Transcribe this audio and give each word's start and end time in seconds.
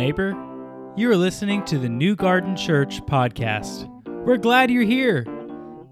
neighbor. 0.00 0.34
You 0.96 1.10
are 1.10 1.16
listening 1.16 1.62
to 1.66 1.78
the 1.78 1.90
New 1.90 2.16
Garden 2.16 2.56
Church 2.56 3.02
podcast. 3.02 3.86
We're 4.24 4.38
glad 4.38 4.70
you're 4.70 4.82
here. 4.82 5.26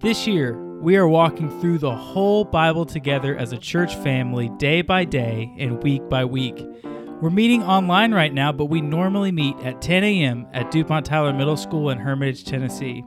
This 0.01 0.27
year, 0.27 0.57
we 0.81 0.97
are 0.97 1.07
walking 1.07 1.51
through 1.61 1.77
the 1.77 1.95
whole 1.95 2.47
Bible 2.47 2.87
together 2.87 3.37
as 3.37 3.53
a 3.53 3.59
church 3.59 3.95
family, 3.97 4.49
day 4.57 4.81
by 4.81 5.05
day 5.05 5.55
and 5.59 5.83
week 5.83 6.09
by 6.09 6.25
week. 6.25 6.67
We're 7.21 7.29
meeting 7.29 7.63
online 7.63 8.15
right 8.15 8.33
now, 8.33 8.51
but 8.51 8.65
we 8.67 8.81
normally 8.81 9.31
meet 9.31 9.59
at 9.59 9.83
10 9.83 10.05
a.m. 10.05 10.47
at 10.55 10.71
DuPont 10.71 11.05
Tyler 11.05 11.35
Middle 11.35 11.59
School 11.59 11.91
in 11.91 11.99
Hermitage, 11.99 12.45
Tennessee. 12.45 13.05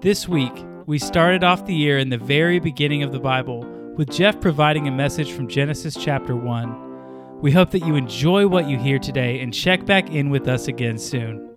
This 0.00 0.28
week, 0.28 0.52
we 0.86 0.98
started 0.98 1.44
off 1.44 1.64
the 1.64 1.74
year 1.74 1.98
in 1.98 2.08
the 2.08 2.18
very 2.18 2.58
beginning 2.58 3.04
of 3.04 3.12
the 3.12 3.20
Bible 3.20 3.64
with 3.96 4.10
Jeff 4.10 4.40
providing 4.40 4.88
a 4.88 4.90
message 4.90 5.30
from 5.30 5.48
Genesis 5.48 5.96
chapter 5.96 6.34
1. 6.34 7.40
We 7.40 7.52
hope 7.52 7.70
that 7.70 7.86
you 7.86 7.94
enjoy 7.94 8.48
what 8.48 8.68
you 8.68 8.76
hear 8.76 8.98
today 8.98 9.40
and 9.40 9.54
check 9.54 9.86
back 9.86 10.10
in 10.10 10.30
with 10.30 10.48
us 10.48 10.66
again 10.66 10.98
soon. 10.98 11.48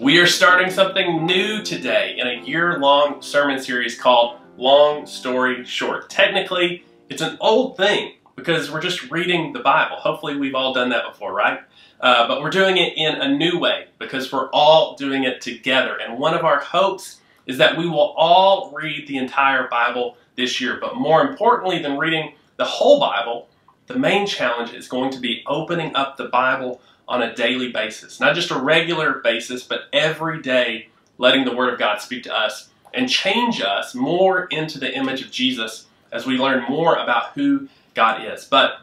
We 0.00 0.18
are 0.18 0.26
starting 0.26 0.70
something 0.70 1.26
new 1.26 1.62
today 1.62 2.16
in 2.16 2.26
a 2.28 2.44
year 2.44 2.78
long 2.78 3.22
sermon 3.22 3.60
series 3.60 3.98
called 3.98 4.38
Long 4.56 5.04
Story 5.04 5.64
Short. 5.64 6.08
Technically, 6.08 6.84
it's 7.10 7.22
an 7.22 7.36
old 7.40 7.76
thing 7.76 8.14
because 8.42 8.72
we're 8.72 8.80
just 8.80 9.08
reading 9.08 9.52
the 9.52 9.60
Bible. 9.60 9.96
Hopefully, 9.96 10.36
we've 10.36 10.56
all 10.56 10.74
done 10.74 10.88
that 10.88 11.04
before, 11.08 11.32
right? 11.32 11.60
Uh, 12.00 12.26
but 12.26 12.42
we're 12.42 12.50
doing 12.50 12.76
it 12.76 12.94
in 12.96 13.14
a 13.14 13.28
new 13.36 13.56
way 13.56 13.86
because 14.00 14.32
we're 14.32 14.50
all 14.50 14.96
doing 14.96 15.22
it 15.22 15.40
together. 15.40 15.96
And 15.96 16.18
one 16.18 16.34
of 16.34 16.44
our 16.44 16.58
hopes 16.58 17.20
is 17.46 17.58
that 17.58 17.78
we 17.78 17.88
will 17.88 18.14
all 18.16 18.72
read 18.72 19.06
the 19.06 19.16
entire 19.16 19.68
Bible 19.68 20.16
this 20.34 20.60
year. 20.60 20.78
But 20.80 20.96
more 20.96 21.22
importantly 21.22 21.80
than 21.80 21.98
reading 21.98 22.34
the 22.56 22.64
whole 22.64 22.98
Bible, 22.98 23.48
the 23.86 23.96
main 23.96 24.26
challenge 24.26 24.72
is 24.72 24.88
going 24.88 25.12
to 25.12 25.20
be 25.20 25.44
opening 25.46 25.94
up 25.94 26.16
the 26.16 26.26
Bible 26.26 26.80
on 27.06 27.22
a 27.22 27.34
daily 27.36 27.70
basis. 27.70 28.18
Not 28.18 28.34
just 28.34 28.50
a 28.50 28.58
regular 28.58 29.20
basis, 29.20 29.62
but 29.62 29.82
every 29.92 30.42
day 30.42 30.88
letting 31.18 31.44
the 31.44 31.54
Word 31.54 31.72
of 31.72 31.78
God 31.78 32.00
speak 32.00 32.24
to 32.24 32.36
us 32.36 32.70
and 32.92 33.08
change 33.08 33.60
us 33.60 33.94
more 33.94 34.46
into 34.46 34.80
the 34.80 34.92
image 34.92 35.22
of 35.22 35.30
Jesus 35.30 35.86
as 36.10 36.26
we 36.26 36.36
learn 36.36 36.64
more 36.68 36.96
about 36.96 37.32
who 37.34 37.68
God 37.94 38.24
is. 38.24 38.44
But 38.44 38.80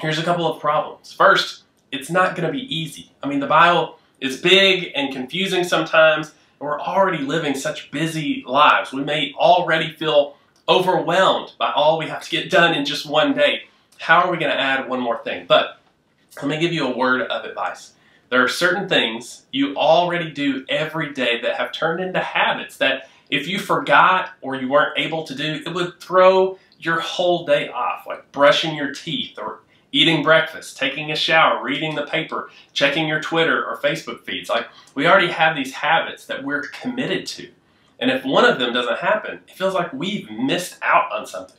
here's 0.00 0.18
a 0.18 0.22
couple 0.22 0.46
of 0.46 0.60
problems. 0.60 1.12
First, 1.12 1.62
it's 1.90 2.10
not 2.10 2.36
going 2.36 2.46
to 2.46 2.52
be 2.52 2.74
easy. 2.74 3.12
I 3.22 3.28
mean, 3.28 3.40
the 3.40 3.46
Bible 3.46 3.98
is 4.20 4.40
big 4.40 4.92
and 4.94 5.12
confusing 5.12 5.64
sometimes, 5.64 6.28
and 6.28 6.60
we're 6.60 6.80
already 6.80 7.18
living 7.18 7.54
such 7.54 7.90
busy 7.90 8.44
lives. 8.46 8.92
We 8.92 9.04
may 9.04 9.34
already 9.36 9.92
feel 9.92 10.36
overwhelmed 10.68 11.52
by 11.58 11.72
all 11.72 11.98
we 11.98 12.06
have 12.06 12.22
to 12.22 12.30
get 12.30 12.50
done 12.50 12.74
in 12.74 12.84
just 12.84 13.06
one 13.06 13.34
day. 13.34 13.64
How 13.98 14.22
are 14.22 14.30
we 14.30 14.38
going 14.38 14.52
to 14.52 14.60
add 14.60 14.88
one 14.88 15.00
more 15.00 15.18
thing? 15.18 15.46
But 15.46 15.80
let 16.36 16.46
me 16.46 16.58
give 16.58 16.72
you 16.72 16.86
a 16.86 16.96
word 16.96 17.22
of 17.22 17.44
advice. 17.44 17.92
There 18.30 18.42
are 18.42 18.48
certain 18.48 18.88
things 18.88 19.44
you 19.52 19.76
already 19.76 20.30
do 20.30 20.64
every 20.68 21.12
day 21.12 21.40
that 21.42 21.56
have 21.56 21.72
turned 21.72 22.00
into 22.00 22.20
habits 22.20 22.78
that 22.78 23.08
if 23.28 23.46
you 23.46 23.58
forgot 23.58 24.30
or 24.40 24.56
you 24.56 24.68
weren't 24.68 24.98
able 24.98 25.24
to 25.24 25.34
do, 25.34 25.62
it 25.66 25.74
would 25.74 26.00
throw 26.00 26.58
your 26.84 27.00
whole 27.00 27.46
day 27.46 27.68
off, 27.68 28.06
like 28.06 28.30
brushing 28.32 28.74
your 28.74 28.92
teeth 28.92 29.38
or 29.38 29.60
eating 29.92 30.22
breakfast, 30.22 30.76
taking 30.76 31.10
a 31.10 31.16
shower, 31.16 31.62
reading 31.62 31.94
the 31.94 32.06
paper, 32.06 32.50
checking 32.72 33.06
your 33.06 33.20
Twitter 33.20 33.64
or 33.64 33.76
Facebook 33.76 34.24
feeds. 34.24 34.48
Like 34.48 34.66
we 34.94 35.06
already 35.06 35.28
have 35.28 35.54
these 35.54 35.74
habits 35.74 36.26
that 36.26 36.44
we're 36.44 36.62
committed 36.62 37.26
to. 37.26 37.50
And 38.00 38.10
if 38.10 38.24
one 38.24 38.44
of 38.44 38.58
them 38.58 38.72
doesn't 38.72 38.98
happen, 38.98 39.40
it 39.46 39.54
feels 39.54 39.74
like 39.74 39.92
we've 39.92 40.30
missed 40.30 40.76
out 40.82 41.12
on 41.12 41.26
something. 41.26 41.58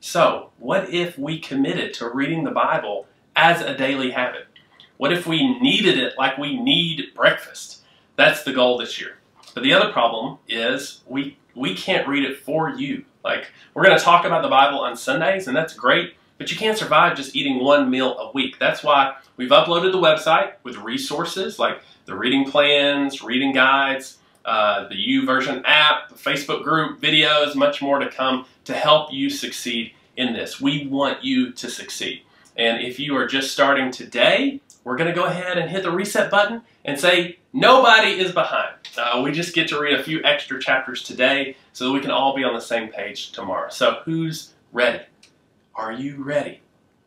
So, 0.00 0.50
what 0.58 0.92
if 0.92 1.16
we 1.16 1.38
committed 1.38 1.94
to 1.94 2.10
reading 2.10 2.44
the 2.44 2.50
Bible 2.50 3.06
as 3.36 3.62
a 3.62 3.76
daily 3.76 4.10
habit? 4.10 4.48
What 4.96 5.12
if 5.12 5.26
we 5.26 5.58
needed 5.60 5.98
it 5.98 6.14
like 6.18 6.36
we 6.36 6.58
need 6.58 7.14
breakfast? 7.14 7.82
That's 8.16 8.42
the 8.42 8.52
goal 8.52 8.78
this 8.78 9.00
year. 9.00 9.18
But 9.54 9.62
the 9.62 9.72
other 9.72 9.92
problem 9.92 10.38
is 10.48 11.02
we 11.06 11.38
we 11.54 11.74
can't 11.74 12.08
read 12.08 12.24
it 12.24 12.40
for 12.40 12.70
you. 12.70 13.04
Like, 13.24 13.50
we're 13.72 13.84
going 13.84 13.96
to 13.96 14.04
talk 14.04 14.26
about 14.26 14.42
the 14.42 14.48
Bible 14.48 14.80
on 14.80 14.96
Sundays, 14.96 15.48
and 15.48 15.56
that's 15.56 15.74
great, 15.74 16.14
but 16.36 16.50
you 16.50 16.56
can't 16.56 16.76
survive 16.76 17.16
just 17.16 17.34
eating 17.34 17.64
one 17.64 17.90
meal 17.90 18.18
a 18.18 18.30
week. 18.32 18.58
That's 18.58 18.84
why 18.84 19.16
we've 19.36 19.50
uploaded 19.50 19.92
the 19.92 19.98
website 19.98 20.52
with 20.62 20.76
resources 20.76 21.58
like 21.58 21.80
the 22.04 22.14
reading 22.14 22.50
plans, 22.50 23.22
reading 23.22 23.52
guides, 23.52 24.18
uh, 24.44 24.88
the 24.88 24.94
YouVersion 24.94 25.62
app, 25.64 26.10
the 26.10 26.14
Facebook 26.14 26.62
group, 26.62 27.00
videos, 27.00 27.56
much 27.56 27.80
more 27.80 27.98
to 27.98 28.10
come 28.10 28.44
to 28.64 28.74
help 28.74 29.10
you 29.10 29.30
succeed 29.30 29.92
in 30.16 30.34
this. 30.34 30.60
We 30.60 30.86
want 30.86 31.24
you 31.24 31.52
to 31.52 31.70
succeed. 31.70 32.22
And 32.56 32.82
if 32.82 33.00
you 33.00 33.16
are 33.16 33.26
just 33.26 33.52
starting 33.52 33.90
today, 33.90 34.60
we're 34.84 34.96
going 34.96 35.08
to 35.08 35.14
go 35.14 35.24
ahead 35.24 35.56
and 35.56 35.70
hit 35.70 35.82
the 35.82 35.90
reset 35.90 36.30
button 36.30 36.60
and 36.84 37.00
say, 37.00 37.38
nobody 37.52 38.20
is 38.20 38.32
behind. 38.32 38.74
Uh, 38.96 39.22
we 39.24 39.32
just 39.32 39.54
get 39.54 39.66
to 39.68 39.80
read 39.80 39.98
a 39.98 40.02
few 40.02 40.22
extra 40.24 40.60
chapters 40.60 41.02
today 41.02 41.56
so 41.74 41.86
that 41.86 41.92
we 41.92 42.00
can 42.00 42.12
all 42.12 42.34
be 42.34 42.44
on 42.44 42.54
the 42.54 42.60
same 42.60 42.88
page 42.88 43.32
tomorrow. 43.32 43.68
So, 43.68 44.00
who's 44.04 44.54
ready? 44.72 45.02
Are 45.74 45.92
you 45.92 46.22
ready? 46.22 46.60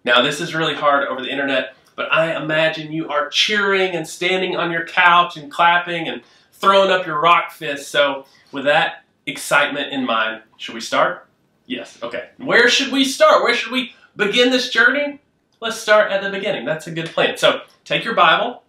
Now, 0.04 0.22
this 0.22 0.42
is 0.42 0.54
really 0.54 0.76
hard 0.76 1.08
over 1.08 1.22
the 1.22 1.32
internet, 1.32 1.76
but 1.96 2.12
I 2.14 2.36
imagine 2.36 2.92
you 2.92 3.08
are 3.10 3.30
cheering 3.30 3.96
and 3.96 4.06
standing 4.06 4.58
on 4.58 4.70
your 4.70 4.86
couch 4.86 5.38
and 5.38 5.50
clapping 5.50 6.10
and 6.10 6.22
throwing 6.52 6.92
up 6.92 7.08
your 7.08 7.20
rock 7.20 7.52
fist. 7.52 7.90
So, 7.90 8.26
with 8.52 8.66
that 8.66 9.06
excitement 9.26 9.94
in 9.94 10.06
mind, 10.06 10.44
should 10.58 10.76
we 10.76 10.82
start? 10.82 11.28
Yes, 11.66 11.98
okay. 12.04 12.30
Where 12.38 12.68
should 12.68 12.92
we 12.92 13.06
start? 13.06 13.44
Where 13.44 13.56
should 13.56 13.72
we 13.72 13.94
begin 14.18 14.52
this 14.52 14.70
journey? 14.70 15.22
Let's 15.62 15.78
start 15.78 16.12
at 16.12 16.22
the 16.22 16.30
beginning. 16.30 16.66
That's 16.66 16.88
a 16.88 16.92
good 16.92 17.08
plan. 17.08 17.38
So, 17.38 17.62
take 17.86 18.04
your 18.04 18.16
Bible 18.16 18.64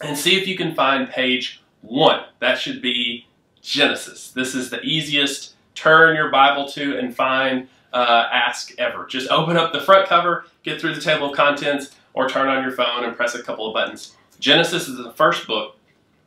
and 0.00 0.18
see 0.18 0.36
if 0.36 0.48
you 0.48 0.56
can 0.56 0.74
find 0.74 1.08
page 1.08 1.62
1. 1.82 2.24
That 2.40 2.58
should 2.58 2.82
be 2.82 3.28
Genesis. 3.64 4.30
This 4.30 4.54
is 4.54 4.68
the 4.68 4.80
easiest 4.82 5.54
turn 5.74 6.14
your 6.14 6.30
Bible 6.30 6.68
to 6.68 6.98
and 6.98 7.16
find 7.16 7.66
uh, 7.94 8.28
ask 8.30 8.78
ever. 8.78 9.06
Just 9.06 9.30
open 9.30 9.56
up 9.56 9.72
the 9.72 9.80
front 9.80 10.06
cover, 10.06 10.44
get 10.62 10.80
through 10.80 10.94
the 10.94 11.00
table 11.00 11.30
of 11.30 11.36
contents, 11.36 11.96
or 12.12 12.28
turn 12.28 12.48
on 12.48 12.62
your 12.62 12.72
phone 12.72 13.04
and 13.04 13.16
press 13.16 13.34
a 13.34 13.42
couple 13.42 13.66
of 13.66 13.72
buttons. 13.72 14.14
Genesis 14.38 14.86
is 14.86 14.98
the 14.98 15.12
first 15.12 15.46
book 15.46 15.78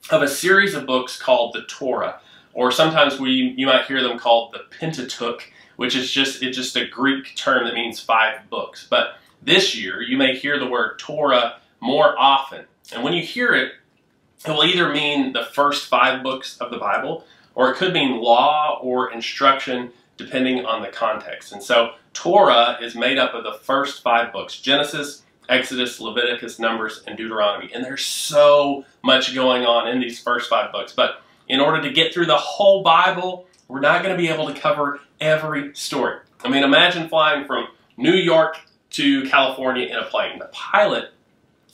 of 0.10 0.24
a 0.24 0.28
series 0.28 0.74
of 0.74 0.88
books 0.88 1.22
called 1.22 1.54
the 1.54 1.62
Torah, 1.64 2.20
or 2.54 2.72
sometimes 2.72 3.20
we 3.20 3.54
you 3.56 3.68
might 3.68 3.86
hear 3.86 4.02
them 4.02 4.18
called 4.18 4.54
the 4.54 4.64
Pentateuch, 4.80 5.44
which 5.76 5.96
is 5.96 6.10
just 6.10 6.42
it's 6.42 6.58
just 6.58 6.76
a 6.76 6.88
Greek 6.88 7.36
term 7.36 7.66
that 7.66 7.76
means 7.76 8.00
five 8.00 8.50
books. 8.50 8.88
But 8.90 9.20
this 9.44 9.76
year 9.76 10.02
you 10.02 10.18
may 10.18 10.36
hear 10.36 10.58
the 10.58 10.68
word 10.68 10.98
Torah 10.98 11.60
more 11.82 12.18
often, 12.18 12.66
and 12.92 13.04
when 13.04 13.14
you 13.14 13.22
hear 13.22 13.54
it, 13.54 13.74
it 14.46 14.52
will 14.52 14.64
either 14.64 14.92
mean 14.92 15.34
the 15.34 15.46
first 15.46 15.88
five 15.88 16.24
books 16.24 16.58
of 16.60 16.72
the 16.72 16.78
Bible, 16.78 17.26
or 17.56 17.72
it 17.72 17.78
could 17.78 17.94
mean 17.94 18.22
law 18.22 18.80
or 18.82 19.12
instruction, 19.12 19.92
depending 20.18 20.66
on 20.66 20.82
the 20.82 20.90
context. 20.90 21.52
And 21.52 21.62
so 21.62 21.94
Torah 22.14 22.78
is 22.82 22.96
made 22.96 23.18
up 23.18 23.34
of 23.34 23.44
the 23.44 23.54
first 23.54 24.04
five 24.04 24.32
books 24.32 24.60
Genesis, 24.60 25.24
Exodus, 25.50 26.00
Leviticus, 26.00 26.60
Numbers, 26.60 27.04
and 27.08 27.18
Deuteronomy. 27.18 27.72
And 27.74 27.84
there's 27.84 28.06
so 28.06 28.86
much 29.04 29.34
going 29.34 29.64
on 29.64 29.88
in 29.88 30.00
these 30.00 30.22
first 30.22 30.50
five 30.50 30.72
books. 30.72 30.94
But 30.94 31.22
in 31.48 31.60
order 31.60 31.82
to 31.82 31.92
get 31.92 32.14
through 32.14 32.26
the 32.26 32.38
whole 32.38 32.84
Bible, 32.84 33.48
we're 33.68 33.80
not 33.80 34.04
going 34.04 34.16
to 34.16 34.22
be 34.22 34.30
able 34.30 34.52
to 34.52 34.60
cover 34.60 35.00
every 35.20 35.74
story. 35.76 36.20
I 36.44 36.50
mean, 36.50 36.64
imagine 36.64 37.10
flying 37.10 37.46
from 37.46 37.68
New 37.98 38.14
York 38.14 38.58
to 38.92 39.28
California 39.28 39.88
in 39.88 39.96
a 39.96 40.04
plane. 40.04 40.40
The 40.40 40.46
pilot, 40.46 41.12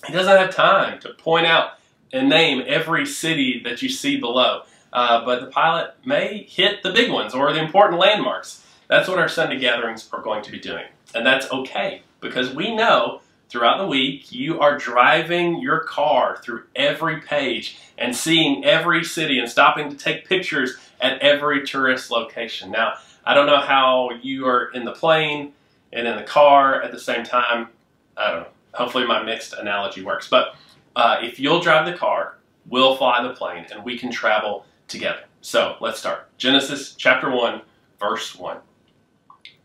he 0.06 0.14
doesn't 0.14 0.38
have 0.38 0.56
time 0.56 1.00
to 1.02 1.10
point 1.14 1.46
out 1.46 1.74
and 2.14 2.30
name 2.30 2.64
every 2.66 3.06
city 3.06 3.60
that 3.66 3.82
you 3.82 3.90
see 3.90 4.18
below. 4.18 4.62
Uh, 4.94 5.26
but 5.26 5.42
the 5.42 5.48
pilot 5.48 5.96
may 6.06 6.44
hit 6.44 6.84
the 6.84 6.94
big 6.94 7.12
ones 7.12 7.34
or 7.34 7.52
the 7.52 7.60
important 7.60 8.00
landmarks. 8.00 8.64
That's 8.88 9.10
what 9.10 9.18
our 9.18 9.28
Sunday 9.28 9.58
gatherings 9.58 10.08
are 10.14 10.22
going 10.22 10.44
to 10.44 10.52
be 10.52 10.60
doing. 10.60 10.86
And 11.16 11.26
that's 11.26 11.52
okay 11.52 12.04
because 12.22 12.54
we 12.54 12.76
know 12.76 13.22
throughout 13.50 13.80
the 13.80 13.88
week 13.88 14.32
you 14.32 14.60
are 14.60 14.78
driving 14.78 15.60
your 15.60 15.80
car 15.82 16.38
through 16.44 16.64
every 16.76 17.20
page 17.22 17.78
and 17.98 18.16
seeing 18.16 18.64
every 18.64 19.04
city 19.04 19.40
and 19.40 19.50
stopping 19.50 19.90
to 19.90 19.98
take 19.98 20.30
pictures 20.30 20.76
at 21.02 21.20
every 21.20 21.66
tourist 21.66 22.12
location. 22.12 22.72
Now, 22.72 22.94
I 23.26 23.34
don't 23.34 23.48
know 23.48 23.60
how 23.60 24.12
you 24.22 24.48
are 24.48 24.72
in 24.74 24.86
the 24.86 24.92
plane 24.92 25.54
and 25.92 26.08
in 26.08 26.18
the 26.18 26.24
car 26.24 26.82
at 26.82 26.92
the 26.92 27.00
same 27.00 27.24
time. 27.24 27.70
I 28.18 28.32
don't 28.32 28.42
know. 28.42 28.48
Hopefully, 28.74 29.06
my 29.06 29.22
mixed 29.22 29.54
analogy 29.54 30.04
works. 30.04 30.28
But 30.28 30.56
uh, 30.96 31.18
if 31.22 31.40
you'll 31.40 31.62
drive 31.62 31.86
the 31.86 31.98
car, 31.98 32.38
we'll 32.68 32.96
fly 32.96 33.22
the 33.24 33.34
plane 33.34 33.66
and 33.72 33.84
we 33.84 33.98
can 33.98 34.12
travel 34.12 34.66
together. 34.88 35.24
So 35.42 35.76
let's 35.82 36.00
start. 36.00 36.30
Genesis 36.38 36.96
chapter 36.96 37.30
1, 37.30 37.62
verse 38.00 38.36
1. 38.36 38.58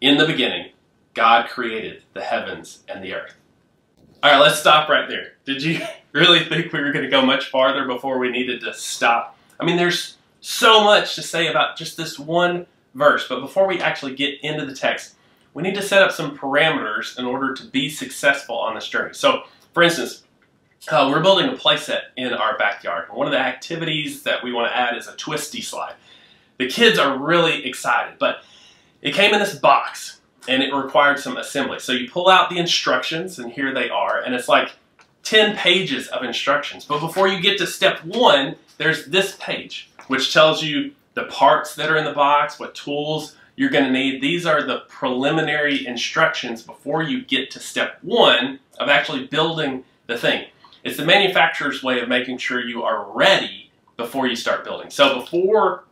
In 0.00 0.16
the 0.16 0.26
beginning, 0.26 0.72
God 1.14 1.48
created 1.48 2.02
the 2.14 2.22
heavens 2.22 2.84
and 2.88 3.02
the 3.02 3.14
earth. 3.14 3.34
All 4.22 4.32
right, 4.32 4.40
let's 4.40 4.58
stop 4.58 4.88
right 4.88 5.08
there. 5.08 5.34
Did 5.44 5.62
you 5.62 5.80
really 6.12 6.44
think 6.44 6.72
we 6.72 6.80
were 6.80 6.92
going 6.92 7.04
to 7.04 7.10
go 7.10 7.24
much 7.24 7.50
farther 7.50 7.86
before 7.86 8.18
we 8.18 8.30
needed 8.30 8.60
to 8.62 8.74
stop? 8.74 9.36
I 9.60 9.64
mean, 9.64 9.76
there's 9.76 10.16
so 10.40 10.84
much 10.84 11.14
to 11.16 11.22
say 11.22 11.48
about 11.48 11.76
just 11.76 11.96
this 11.96 12.18
one 12.18 12.66
verse, 12.94 13.26
but 13.28 13.40
before 13.40 13.66
we 13.66 13.80
actually 13.80 14.14
get 14.14 14.40
into 14.42 14.64
the 14.64 14.74
text, 14.74 15.14
we 15.54 15.62
need 15.62 15.74
to 15.74 15.82
set 15.82 16.02
up 16.02 16.12
some 16.12 16.36
parameters 16.36 17.18
in 17.18 17.24
order 17.24 17.54
to 17.54 17.64
be 17.64 17.88
successful 17.88 18.56
on 18.56 18.74
this 18.74 18.88
journey. 18.88 19.14
So, 19.14 19.42
for 19.72 19.82
instance, 19.82 20.24
uh, 20.90 21.08
we're 21.10 21.22
building 21.22 21.48
a 21.48 21.52
playset 21.52 22.02
in 22.16 22.32
our 22.32 22.56
backyard. 22.56 23.06
One 23.10 23.26
of 23.26 23.32
the 23.32 23.38
activities 23.38 24.22
that 24.22 24.42
we 24.42 24.52
want 24.52 24.70
to 24.70 24.76
add 24.76 24.96
is 24.96 25.08
a 25.08 25.16
twisty 25.16 25.60
slide. 25.60 25.94
The 26.58 26.68
kids 26.68 26.98
are 26.98 27.18
really 27.18 27.66
excited, 27.66 28.18
but 28.18 28.42
it 29.02 29.14
came 29.14 29.32
in 29.32 29.40
this 29.40 29.54
box 29.54 30.20
and 30.48 30.62
it 30.62 30.74
required 30.74 31.18
some 31.18 31.36
assembly. 31.36 31.78
So 31.78 31.92
you 31.92 32.10
pull 32.10 32.28
out 32.28 32.48
the 32.48 32.58
instructions, 32.58 33.38
and 33.38 33.52
here 33.52 33.72
they 33.74 33.90
are, 33.90 34.20
and 34.20 34.34
it's 34.34 34.48
like 34.48 34.70
10 35.24 35.56
pages 35.56 36.08
of 36.08 36.24
instructions. 36.24 36.86
But 36.86 37.00
before 37.00 37.28
you 37.28 37.40
get 37.40 37.58
to 37.58 37.66
step 37.66 38.02
one, 38.04 38.56
there's 38.78 39.06
this 39.06 39.36
page, 39.38 39.90
which 40.06 40.32
tells 40.32 40.62
you 40.62 40.92
the 41.14 41.24
parts 41.24 41.74
that 41.74 41.90
are 41.90 41.96
in 41.96 42.04
the 42.04 42.12
box, 42.12 42.58
what 42.58 42.74
tools 42.74 43.36
you're 43.56 43.70
going 43.70 43.84
to 43.84 43.90
need. 43.90 44.22
These 44.22 44.46
are 44.46 44.62
the 44.62 44.84
preliminary 44.88 45.86
instructions 45.86 46.62
before 46.62 47.02
you 47.02 47.22
get 47.22 47.50
to 47.50 47.60
step 47.60 47.98
one 48.02 48.60
of 48.78 48.88
actually 48.88 49.26
building 49.26 49.84
the 50.06 50.16
thing. 50.16 50.46
It's 50.84 50.96
the 50.96 51.04
manufacturer's 51.04 51.82
way 51.82 52.00
of 52.00 52.08
making 52.08 52.38
sure 52.38 52.64
you 52.64 52.82
are 52.82 53.10
ready 53.12 53.70
before 53.96 54.26
you 54.26 54.36
start 54.36 54.64
building. 54.64 54.90
So 54.90 55.20
before 55.20 55.84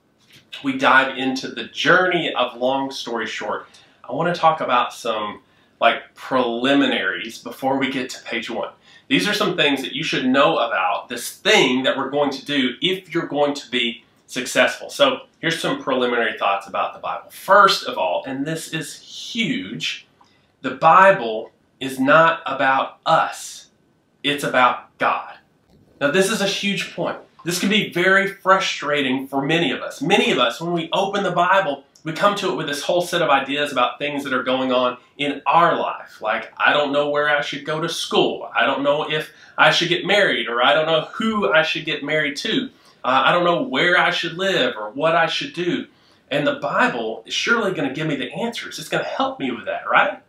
we 0.63 0.79
dive 0.79 1.19
into 1.19 1.49
the 1.49 1.65
journey 1.65 2.33
of 2.35 2.57
long 2.57 2.91
story 2.91 3.27
short, 3.27 3.67
I 4.09 4.13
want 4.13 4.35
to 4.35 4.41
talk 4.41 4.61
about 4.61 4.93
some 4.93 5.43
like 5.81 6.15
preliminaries 6.15 7.39
before 7.39 7.79
we 7.79 7.91
get 7.91 8.09
to 8.11 8.23
page 8.25 8.49
one. 8.49 8.71
These 9.09 9.29
are 9.29 9.35
some 9.35 9.57
things 9.57 9.83
that 9.83 9.93
you 9.93 10.03
should 10.03 10.27
know 10.27 10.59
about 10.59 11.09
this 11.09 11.37
thing 11.37 11.83
that 11.85 11.97
we're 11.97 12.11
going 12.11 12.31
to 12.31 12.45
do 12.45 12.75
if 12.81 13.13
you're 13.15 13.27
going 13.27 13.55
to 13.55 13.71
be 13.71 14.05
successful. 14.27 14.91
So 14.91 15.21
here's 15.41 15.61
some 15.61 15.83
preliminary 15.83 16.39
thoughts 16.39 16.67
about 16.67 16.95
the 16.95 17.01
Bible. 17.01 17.31
First 17.31 17.85
of 17.85 17.99
all, 17.99 18.25
and 18.27 18.45
this 18.45 18.73
is 18.73 19.01
huge, 19.01 20.07
the 20.63 20.73
Bible 20.73 21.53
is 21.79 22.01
not 22.01 22.41
about 22.47 22.99
us. 23.07 23.66
It's 24.27 24.43
about 24.43 24.99
God. 24.99 25.35
Now 26.01 26.11
this 26.11 26.33
is 26.33 26.41
a 26.41 26.49
huge 26.49 26.97
point. 26.97 27.19
This 27.45 27.61
can 27.61 27.69
be 27.69 27.93
very 27.93 28.27
frustrating 28.27 29.29
for 29.29 29.41
many 29.41 29.71
of 29.71 29.83
us. 29.83 30.03
Many 30.03 30.33
of 30.33 30.39
us, 30.39 30.61
when 30.61 30.73
we 30.73 30.89
open 30.93 31.23
the 31.23 31.31
Bible, 31.31 31.85
we 32.03 32.13
come 32.13 32.35
to 32.39 32.51
it 32.51 32.57
with 32.57 32.67
this 32.67 32.83
whole 32.83 33.03
set 33.03 33.23
of 33.23 33.31
ideas 33.31 33.71
about 33.71 34.01
things 34.01 34.25
that 34.25 34.33
are 34.33 34.43
going 34.43 34.73
on 34.73 34.97
in 35.17 35.43
our 35.47 35.79
life. 35.79 36.21
Like, 36.21 36.53
I 36.57 36.73
don't 36.73 36.93
know 36.93 37.09
where 37.09 37.29
I 37.29 37.41
should 37.41 37.65
go 37.65 37.81
to 37.81 37.89
school. 37.89 38.51
I 38.53 38.67
don't 38.67 38.83
know 38.83 39.09
if 39.09 39.31
I 39.57 39.71
should 39.71 39.91
get 39.91 40.05
married, 40.05 40.49
or 40.49 40.61
I 40.61 40.75
don't 40.75 40.87
know 40.87 41.03
who 41.03 41.53
I 41.53 41.63
should 41.63 41.85
get 41.85 42.03
married 42.03 42.37
to. 42.39 42.69
Uh, 43.05 43.23
I 43.27 43.31
don't 43.31 43.45
know 43.45 43.63
where 43.63 43.97
I 43.97 44.11
should 44.11 44.37
live 44.37 44.75
or 44.77 44.91
what 44.91 45.15
I 45.15 45.27
should 45.27 45.53
do. 45.53 45.87
And 46.33 46.45
the 46.45 46.57
Bible 46.57 47.23
is 47.27 47.35
surely 47.35 47.73
going 47.73 47.89
to 47.89 47.95
give 47.95 48.09
me 48.09 48.17
the 48.17 48.33
answers. 48.33 48.81
It's 48.81 48.89
going 48.89 49.05
to 49.05 49.09
help 49.09 49.39
me 49.39 49.53
with 49.53 49.67
that, 49.67 49.89
right? 49.89 50.21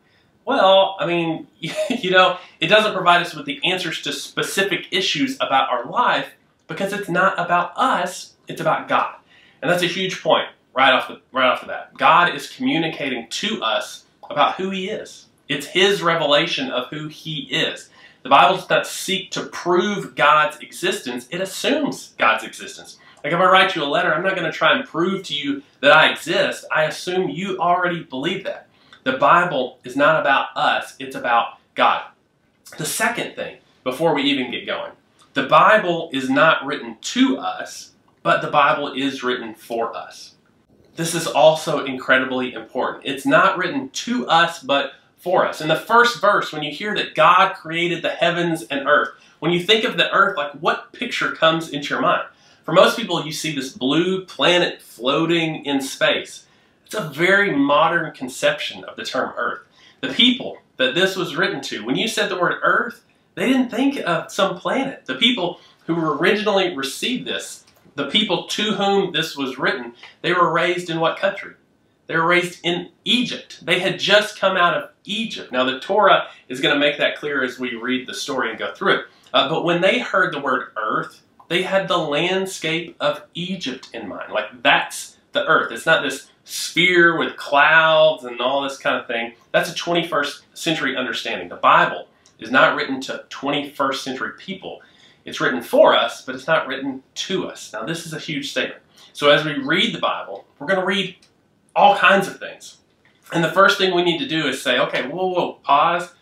Well, 0.48 0.96
I 0.98 1.06
mean, 1.06 1.48
you 1.60 2.10
know, 2.10 2.38
it 2.62 2.68
doesn't 2.68 2.94
provide 2.94 3.22
us 3.22 3.36
with 3.36 3.46
the 3.46 3.60
answers 3.66 4.02
to 4.04 4.14
specific 4.14 4.88
issues 4.92 5.36
about 5.42 5.70
our 5.70 5.86
life, 5.86 6.30
because 6.68 6.94
it's 6.94 7.10
not 7.10 7.38
about 7.38 7.74
us, 7.76 8.34
it's 8.48 8.62
about 8.62 8.88
God. 8.88 9.16
And 9.62 9.70
that's 9.70 9.84
a 9.84 9.88
huge 9.88 10.24
point 10.24 10.48
right 10.74 10.94
off 10.94 11.10
the 11.10 11.20
right 11.34 11.50
off 11.50 11.60
the 11.60 11.68
bat. 11.68 11.92
God 11.98 12.34
is 12.34 12.50
communicating 12.50 13.28
to 13.28 13.62
us 13.62 14.06
about 14.30 14.56
who 14.56 14.70
he 14.70 14.90
is. 14.90 15.26
It's 15.50 15.68
his 15.68 16.02
revelation 16.02 16.72
of 16.72 16.88
who 16.92 17.10
he 17.10 17.42
is. 17.52 17.90
The 18.24 18.30
Bible 18.30 18.56
does 18.56 18.70
not 18.70 18.88
seek 18.88 19.32
to 19.32 19.44
prove 19.48 20.16
God's 20.16 20.60
existence, 20.60 21.28
it 21.30 21.42
assumes 21.42 22.16
God's 22.18 22.46
existence. 22.46 23.00
Like 23.22 23.34
if 23.34 23.40
I 23.40 23.52
write 23.52 23.76
you 23.76 23.84
a 23.84 23.86
letter, 23.86 24.14
I'm 24.14 24.24
not 24.24 24.38
going 24.38 24.50
to 24.50 24.58
try 24.58 24.78
and 24.78 24.88
prove 24.88 25.24
to 25.24 25.34
you 25.34 25.62
that 25.82 25.92
I 25.92 26.10
exist. 26.10 26.64
I 26.74 26.84
assume 26.84 27.28
you 27.28 27.58
already 27.58 28.04
believe 28.04 28.46
that. 28.46 28.67
The 29.08 29.14
Bible 29.14 29.80
is 29.86 29.96
not 29.96 30.20
about 30.20 30.48
us, 30.58 30.94
it's 31.00 31.16
about 31.16 31.60
God. 31.76 32.08
The 32.78 32.86
second 32.86 33.36
thing, 33.36 33.60
before 33.86 34.14
we 34.14 34.24
even 34.24 34.52
get 34.52 34.66
going, 34.66 34.92
the 35.34 35.44
Bible 35.44 36.10
is 36.12 36.30
not 36.30 36.66
written 36.66 36.98
to 37.00 37.38
us, 37.38 37.94
but 38.22 38.42
the 38.42 38.52
Bible 38.52 38.92
is 38.92 39.24
written 39.24 39.56
for 39.56 39.96
us. 39.96 40.36
This 40.98 41.16
is 41.16 41.26
also 41.26 41.86
incredibly 41.86 42.52
important. 42.52 43.06
It's 43.06 43.26
not 43.26 43.58
written 43.58 43.88
to 43.92 44.28
us, 44.28 44.62
but 44.62 44.92
for 45.16 45.48
us. 45.48 45.62
In 45.62 45.70
the 45.70 45.78
first 45.78 46.20
verse, 46.20 46.52
when 46.52 46.64
you 46.64 46.74
hear 46.74 46.94
that 46.96 47.16
God 47.16 47.54
created 47.54 48.02
the 48.02 48.10
heavens 48.10 48.64
and 48.64 48.90
earth, 48.90 49.12
when 49.40 49.54
you 49.54 49.64
think 49.64 49.86
of 49.86 49.96
the 49.96 50.12
earth, 50.12 50.36
like 50.36 50.52
what 50.56 50.92
picture 50.92 51.32
comes 51.32 51.70
into 51.70 51.92
your 51.92 52.02
mind? 52.02 52.24
For 52.66 52.74
most 52.74 52.98
people, 52.98 53.26
you 53.26 53.32
see 53.32 53.56
this 53.56 53.72
blue 53.72 54.26
planet 54.26 54.82
floating 54.82 55.64
in 55.64 55.80
space. 55.80 56.44
It's 56.88 56.96
a 56.96 57.10
very 57.10 57.54
modern 57.54 58.14
conception 58.14 58.86
of 58.86 58.96
the 58.96 59.04
term 59.04 59.34
earth. 59.36 59.60
The 60.00 60.08
people 60.08 60.60
that 60.78 60.96
this 60.96 61.18
was 61.18 61.36
written 61.36 61.60
to, 61.64 61.84
when 61.84 61.98
you 61.98 62.08
said 62.08 62.30
the 62.30 62.40
word 62.40 62.60
earth, 62.64 63.04
they 63.36 63.46
didn't 63.46 63.72
think 63.72 64.00
of 64.08 64.32
some 64.32 64.58
planet. 64.58 65.06
The 65.06 65.16
people 65.16 65.60
who 65.86 66.00
originally 66.00 66.74
received 66.78 67.28
this, 67.28 67.66
the 67.96 68.10
people 68.10 68.48
to 68.48 68.72
whom 68.72 69.12
this 69.12 69.36
was 69.36 69.58
written, 69.58 69.96
they 70.22 70.32
were 70.32 70.50
raised 70.50 70.90
in 70.90 71.02
what 71.02 71.20
country? 71.20 71.56
They 72.06 72.16
were 72.16 72.26
raised 72.26 72.62
in 72.64 72.92
Egypt. 73.04 73.66
They 73.66 73.80
had 73.80 74.00
just 74.00 74.40
come 74.40 74.56
out 74.56 74.78
of 74.78 74.92
Egypt. 75.04 75.52
Now, 75.52 75.66
the 75.66 75.82
Torah 75.82 76.30
is 76.48 76.62
going 76.62 76.74
to 76.74 76.80
make 76.80 76.98
that 77.00 77.18
clear 77.18 77.44
as 77.44 77.60
we 77.60 77.76
read 77.76 78.08
the 78.08 78.14
story 78.14 78.50
and 78.50 78.58
go 78.58 78.74
through 78.74 79.00
it. 79.00 79.06
Uh, 79.34 79.50
but 79.50 79.66
when 79.66 79.82
they 79.82 80.00
heard 80.00 80.34
the 80.34 80.40
word 80.40 80.70
earth, 80.78 81.22
they 81.50 81.64
had 81.64 81.90
the 81.90 81.98
landscape 81.98 82.96
of 83.02 83.24
Egypt 83.34 83.90
in 83.94 84.08
mind. 84.08 84.32
Like, 84.32 84.64
that's 84.64 85.18
the 85.34 85.46
earth. 85.46 85.74
It's 85.74 85.86
not 85.86 86.02
this 86.02 86.30
sphere 86.48 87.18
with 87.18 87.36
clouds 87.36 88.24
and 88.24 88.40
all 88.40 88.62
this 88.62 88.78
kind 88.78 88.96
of 88.96 89.06
thing. 89.06 89.34
That's 89.52 89.70
a 89.70 89.76
21st 89.76 90.44
century 90.54 90.96
understanding. 90.96 91.50
The 91.50 91.58
Bible 91.58 92.08
is 92.40 92.52
not 92.52 92.78
written 92.78 93.02
to 93.02 93.26
21st 93.30 93.96
century 93.96 94.32
people. 94.38 94.82
It's 95.26 95.42
written 95.42 95.62
for 95.62 95.94
us, 95.94 96.22
but 96.22 96.36
it's 96.36 96.48
not 96.48 96.66
written 96.66 97.04
to 97.16 97.50
us. 97.50 97.74
Now, 97.74 97.84
this 97.84 98.06
is 98.06 98.14
a 98.14 98.20
huge 98.20 98.50
statement. 98.50 98.82
So, 99.12 99.30
as 99.30 99.44
we 99.44 99.58
read 99.58 99.94
the 99.94 100.00
Bible, 100.00 100.46
we're 100.58 100.68
going 100.68 100.80
to 100.80 100.86
read 100.86 101.18
all 101.76 101.98
kinds 101.98 102.30
of 102.30 102.40
things. 102.40 102.78
And 103.34 103.44
the 103.44 103.52
first 103.52 103.78
thing 103.78 103.94
we 103.94 104.04
need 104.04 104.20
to 104.20 104.28
do 104.28 104.48
is 104.48 104.62
say, 104.62 104.80
okay, 104.80 105.06
whoa, 105.06 105.28
whoa, 105.28 105.54
pause. 105.64 106.14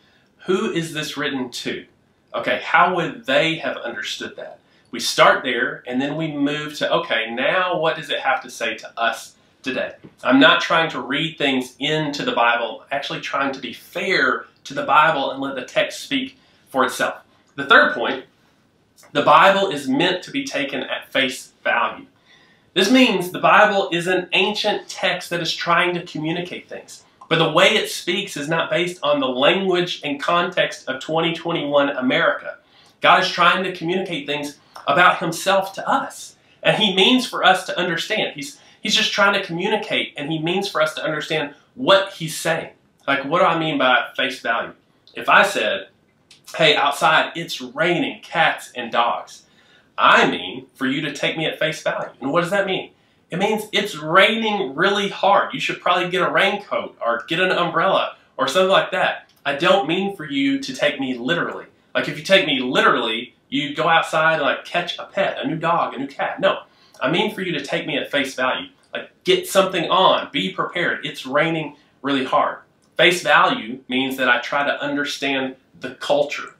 Who 0.45 0.71
is 0.71 0.91
this 0.91 1.17
written 1.17 1.51
to? 1.51 1.85
Okay, 2.33 2.61
how 2.63 2.95
would 2.95 3.27
they 3.27 3.55
have 3.57 3.77
understood 3.77 4.35
that? 4.37 4.59
We 4.89 4.99
start 4.99 5.43
there 5.43 5.83
and 5.85 6.01
then 6.01 6.15
we 6.15 6.31
move 6.31 6.75
to, 6.77 6.91
okay, 6.91 7.29
now 7.29 7.77
what 7.77 7.95
does 7.95 8.09
it 8.09 8.21
have 8.21 8.41
to 8.41 8.49
say 8.49 8.75
to 8.77 8.99
us 8.99 9.34
today? 9.65 9.95
I'm 10.23 10.39
not 10.39 10.61
trying 10.61 10.89
to 10.91 11.01
read 11.01 11.37
things 11.37 11.75
into 11.79 12.23
the 12.23 12.31
Bible, 12.31 12.83
I'm 12.83 12.97
actually 12.97 13.19
trying 13.19 13.51
to 13.51 13.59
be 13.59 13.73
fair 13.73 14.45
to 14.63 14.73
the 14.73 14.83
Bible 14.83 15.31
and 15.31 15.41
let 15.41 15.55
the 15.55 15.65
text 15.65 16.01
speak 16.01 16.37
for 16.69 16.85
itself. 16.85 17.15
The 17.55 17.65
third 17.65 17.93
point 17.93 18.25
the 19.11 19.23
Bible 19.23 19.69
is 19.69 19.87
meant 19.87 20.23
to 20.23 20.31
be 20.31 20.45
taken 20.45 20.81
at 20.81 21.11
face 21.11 21.51
value. 21.63 22.05
This 22.73 22.91
means 22.91 23.31
the 23.31 23.39
Bible 23.39 23.89
is 23.91 24.07
an 24.07 24.27
ancient 24.33 24.87
text 24.89 25.29
that 25.29 25.41
is 25.41 25.53
trying 25.53 25.93
to 25.93 26.05
communicate 26.05 26.67
things. 26.67 27.03
But 27.29 27.39
the 27.39 27.51
way 27.51 27.75
it 27.75 27.89
speaks 27.89 28.37
is 28.37 28.49
not 28.49 28.69
based 28.69 28.99
on 29.01 29.19
the 29.19 29.27
language 29.27 30.01
and 30.03 30.21
context 30.21 30.87
of 30.87 31.01
2021 31.01 31.89
America. 31.89 32.57
God 33.01 33.23
is 33.23 33.29
trying 33.29 33.63
to 33.63 33.75
communicate 33.75 34.27
things 34.27 34.59
about 34.87 35.19
Himself 35.19 35.73
to 35.73 35.89
us. 35.89 36.35
And 36.61 36.77
He 36.77 36.95
means 36.95 37.25
for 37.25 37.43
us 37.43 37.65
to 37.67 37.79
understand. 37.79 38.33
He's, 38.35 38.59
he's 38.85 38.95
just 38.95 39.11
trying 39.11 39.33
to 39.33 39.45
communicate, 39.45 40.13
and 40.15 40.31
He 40.31 40.39
means 40.39 40.69
for 40.69 40.81
us 40.81 40.93
to 40.95 41.03
understand 41.03 41.55
what 41.73 42.13
He's 42.13 42.37
saying. 42.37 42.69
Like, 43.07 43.25
what 43.25 43.39
do 43.39 43.45
I 43.45 43.57
mean 43.57 43.77
by 43.77 44.07
face 44.15 44.39
value? 44.39 44.73
If 45.15 45.29
I 45.29 45.43
said, 45.43 45.89
hey, 46.55 46.75
outside 46.75 47.31
it's 47.35 47.61
raining 47.61 48.21
cats 48.21 48.71
and 48.75 48.91
dogs, 48.91 49.43
I 49.97 50.29
mean 50.29 50.67
for 50.75 50.85
you 50.85 51.01
to 51.01 51.13
take 51.13 51.37
me 51.37 51.45
at 51.45 51.59
face 51.59 51.81
value. 51.81 52.11
And 52.21 52.31
what 52.31 52.41
does 52.41 52.51
that 52.51 52.65
mean? 52.65 52.91
It 53.31 53.37
means 53.37 53.63
it's 53.71 53.95
raining 53.95 54.75
really 54.75 55.09
hard. 55.09 55.53
You 55.53 55.59
should 55.59 55.81
probably 55.81 56.09
get 56.09 56.21
a 56.21 56.31
raincoat 56.31 56.97
or 57.03 57.23
get 57.27 57.39
an 57.39 57.51
umbrella 57.51 58.17
or 58.37 58.47
something 58.47 58.69
like 58.69 58.91
that. 58.91 59.29
I 59.45 59.55
don't 59.55 59.87
mean 59.87 60.15
for 60.15 60.25
you 60.25 60.59
to 60.59 60.75
take 60.75 60.99
me 60.99 61.17
literally. 61.17 61.65
Like 61.93 62.07
if 62.07 62.17
you 62.17 62.23
take 62.23 62.45
me 62.45 62.59
literally, 62.59 63.33
you'd 63.49 63.75
go 63.75 63.87
outside 63.87 64.35
and 64.35 64.43
like 64.43 64.65
catch 64.65 64.97
a 64.99 65.05
pet, 65.05 65.37
a 65.41 65.47
new 65.47 65.55
dog, 65.55 65.93
a 65.93 65.99
new 65.99 66.07
cat. 66.07 66.39
No, 66.39 66.63
I 66.99 67.09
mean 67.09 67.33
for 67.33 67.41
you 67.41 67.51
to 67.53 67.63
take 67.63 67.87
me 67.87 67.97
at 67.97 68.11
face 68.11 68.35
value. 68.35 68.69
Like 68.97 69.23
get 69.23 69.47
something 69.47 69.89
on, 69.89 70.29
be 70.31 70.51
prepared. 70.53 71.05
It's 71.05 71.25
raining 71.25 71.75
really 72.01 72.25
hard. 72.25 72.59
Face 72.97 73.21
value 73.23 73.79
means 73.87 74.17
that 74.17 74.29
I 74.29 74.39
try 74.39 74.65
to 74.65 74.81
understand 74.81 75.55
the 75.79 75.95
culture. 75.95 76.55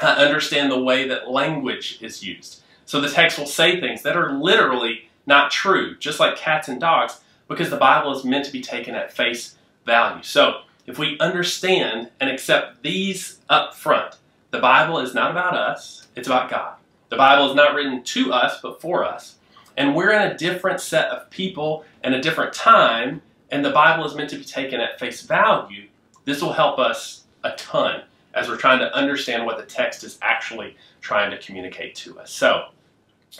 I 0.00 0.24
understand 0.24 0.70
the 0.70 0.82
way 0.82 1.08
that 1.08 1.30
language 1.30 1.98
is 2.00 2.22
used. 2.22 2.62
So 2.86 3.00
the 3.00 3.08
text 3.08 3.38
will 3.38 3.46
say 3.46 3.80
things 3.80 4.02
that 4.02 4.16
are 4.16 4.32
literally 4.32 5.08
not 5.26 5.50
true, 5.50 5.96
just 5.96 6.20
like 6.20 6.36
cats 6.36 6.68
and 6.68 6.80
dogs, 6.80 7.20
because 7.48 7.70
the 7.70 7.76
Bible 7.76 8.16
is 8.16 8.24
meant 8.24 8.44
to 8.44 8.52
be 8.52 8.60
taken 8.60 8.94
at 8.94 9.12
face 9.12 9.56
value. 9.86 10.22
So 10.22 10.62
if 10.86 10.98
we 10.98 11.18
understand 11.18 12.10
and 12.20 12.28
accept 12.30 12.82
these 12.82 13.38
up 13.48 13.74
front, 13.74 14.16
The 14.54 14.60
Bible 14.60 15.00
is 15.00 15.14
not 15.14 15.32
about 15.32 15.56
us, 15.56 16.06
it's 16.14 16.28
about 16.28 16.48
God. 16.48 16.76
The 17.08 17.16
Bible 17.16 17.50
is 17.50 17.56
not 17.56 17.74
written 17.74 18.04
to 18.04 18.32
us, 18.32 18.60
but 18.62 18.80
for 18.80 19.04
us. 19.04 19.34
And 19.76 19.94
we're 19.94 20.12
in 20.12 20.30
a 20.30 20.36
different 20.36 20.80
set 20.80 21.08
of 21.08 21.28
people 21.30 21.84
and 22.02 22.14
a 22.14 22.20
different 22.20 22.52
time, 22.52 23.22
and 23.50 23.64
the 23.64 23.70
Bible 23.70 24.04
is 24.04 24.14
meant 24.14 24.30
to 24.30 24.36
be 24.36 24.44
taken 24.44 24.80
at 24.80 24.98
face 24.98 25.22
value. 25.22 25.88
This 26.24 26.40
will 26.40 26.52
help 26.52 26.78
us 26.78 27.24
a 27.42 27.52
ton 27.52 28.02
as 28.34 28.48
we're 28.48 28.56
trying 28.56 28.78
to 28.80 28.94
understand 28.94 29.46
what 29.46 29.58
the 29.58 29.64
text 29.64 30.04
is 30.04 30.18
actually 30.22 30.76
trying 31.00 31.30
to 31.30 31.38
communicate 31.38 31.94
to 31.96 32.18
us. 32.18 32.30
So, 32.30 32.66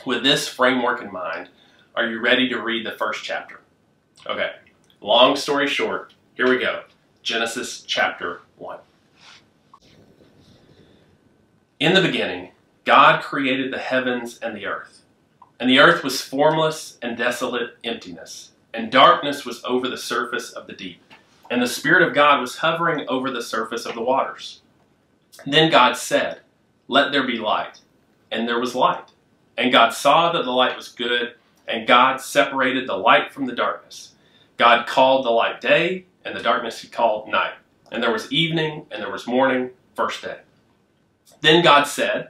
with 0.05 0.23
this 0.23 0.47
framework 0.47 1.01
in 1.01 1.11
mind, 1.11 1.49
are 1.95 2.07
you 2.07 2.19
ready 2.19 2.49
to 2.49 2.61
read 2.61 2.85
the 2.85 2.91
first 2.91 3.23
chapter? 3.23 3.61
Okay, 4.27 4.51
long 5.01 5.35
story 5.35 5.67
short, 5.67 6.13
here 6.35 6.49
we 6.49 6.57
go 6.57 6.83
Genesis 7.25 7.81
chapter 7.81 8.41
1. 8.57 8.77
In 11.79 11.95
the 11.95 12.01
beginning, 12.01 12.51
God 12.85 13.23
created 13.23 13.73
the 13.73 13.79
heavens 13.79 14.37
and 14.37 14.55
the 14.55 14.67
earth. 14.67 15.01
And 15.59 15.69
the 15.69 15.79
earth 15.79 16.03
was 16.03 16.21
formless 16.21 16.97
and 17.01 17.17
desolate 17.17 17.77
emptiness, 17.83 18.51
and 18.73 18.91
darkness 18.91 19.45
was 19.45 19.63
over 19.63 19.87
the 19.87 19.97
surface 19.97 20.51
of 20.51 20.67
the 20.67 20.73
deep. 20.73 21.01
And 21.49 21.61
the 21.61 21.67
Spirit 21.67 22.05
of 22.05 22.13
God 22.13 22.41
was 22.41 22.57
hovering 22.57 23.07
over 23.07 23.31
the 23.31 23.41
surface 23.41 23.85
of 23.85 23.95
the 23.95 24.01
waters. 24.01 24.61
Then 25.45 25.71
God 25.71 25.95
said, 25.95 26.41
Let 26.87 27.11
there 27.11 27.25
be 27.25 27.37
light. 27.37 27.79
And 28.31 28.47
there 28.47 28.59
was 28.59 28.75
light. 28.75 29.11
And 29.57 29.71
God 29.71 29.91
saw 29.91 30.31
that 30.31 30.43
the 30.43 30.51
light 30.51 30.75
was 30.75 30.89
good, 30.89 31.35
and 31.67 31.87
God 31.87 32.19
separated 32.19 32.87
the 32.87 32.97
light 32.97 33.31
from 33.31 33.45
the 33.45 33.55
darkness. 33.55 34.13
God 34.57 34.87
called 34.87 35.25
the 35.25 35.29
light 35.29 35.61
day, 35.61 36.05
and 36.25 36.35
the 36.35 36.43
darkness 36.43 36.81
he 36.81 36.87
called 36.89 37.29
night. 37.29 37.53
And 37.91 38.03
there 38.03 38.11
was 38.11 38.31
evening, 38.31 38.87
and 38.91 39.01
there 39.01 39.11
was 39.11 39.27
morning, 39.27 39.69
first 39.95 40.21
day. 40.21 40.39
Then 41.41 41.63
God 41.63 41.83
said, 41.85 42.29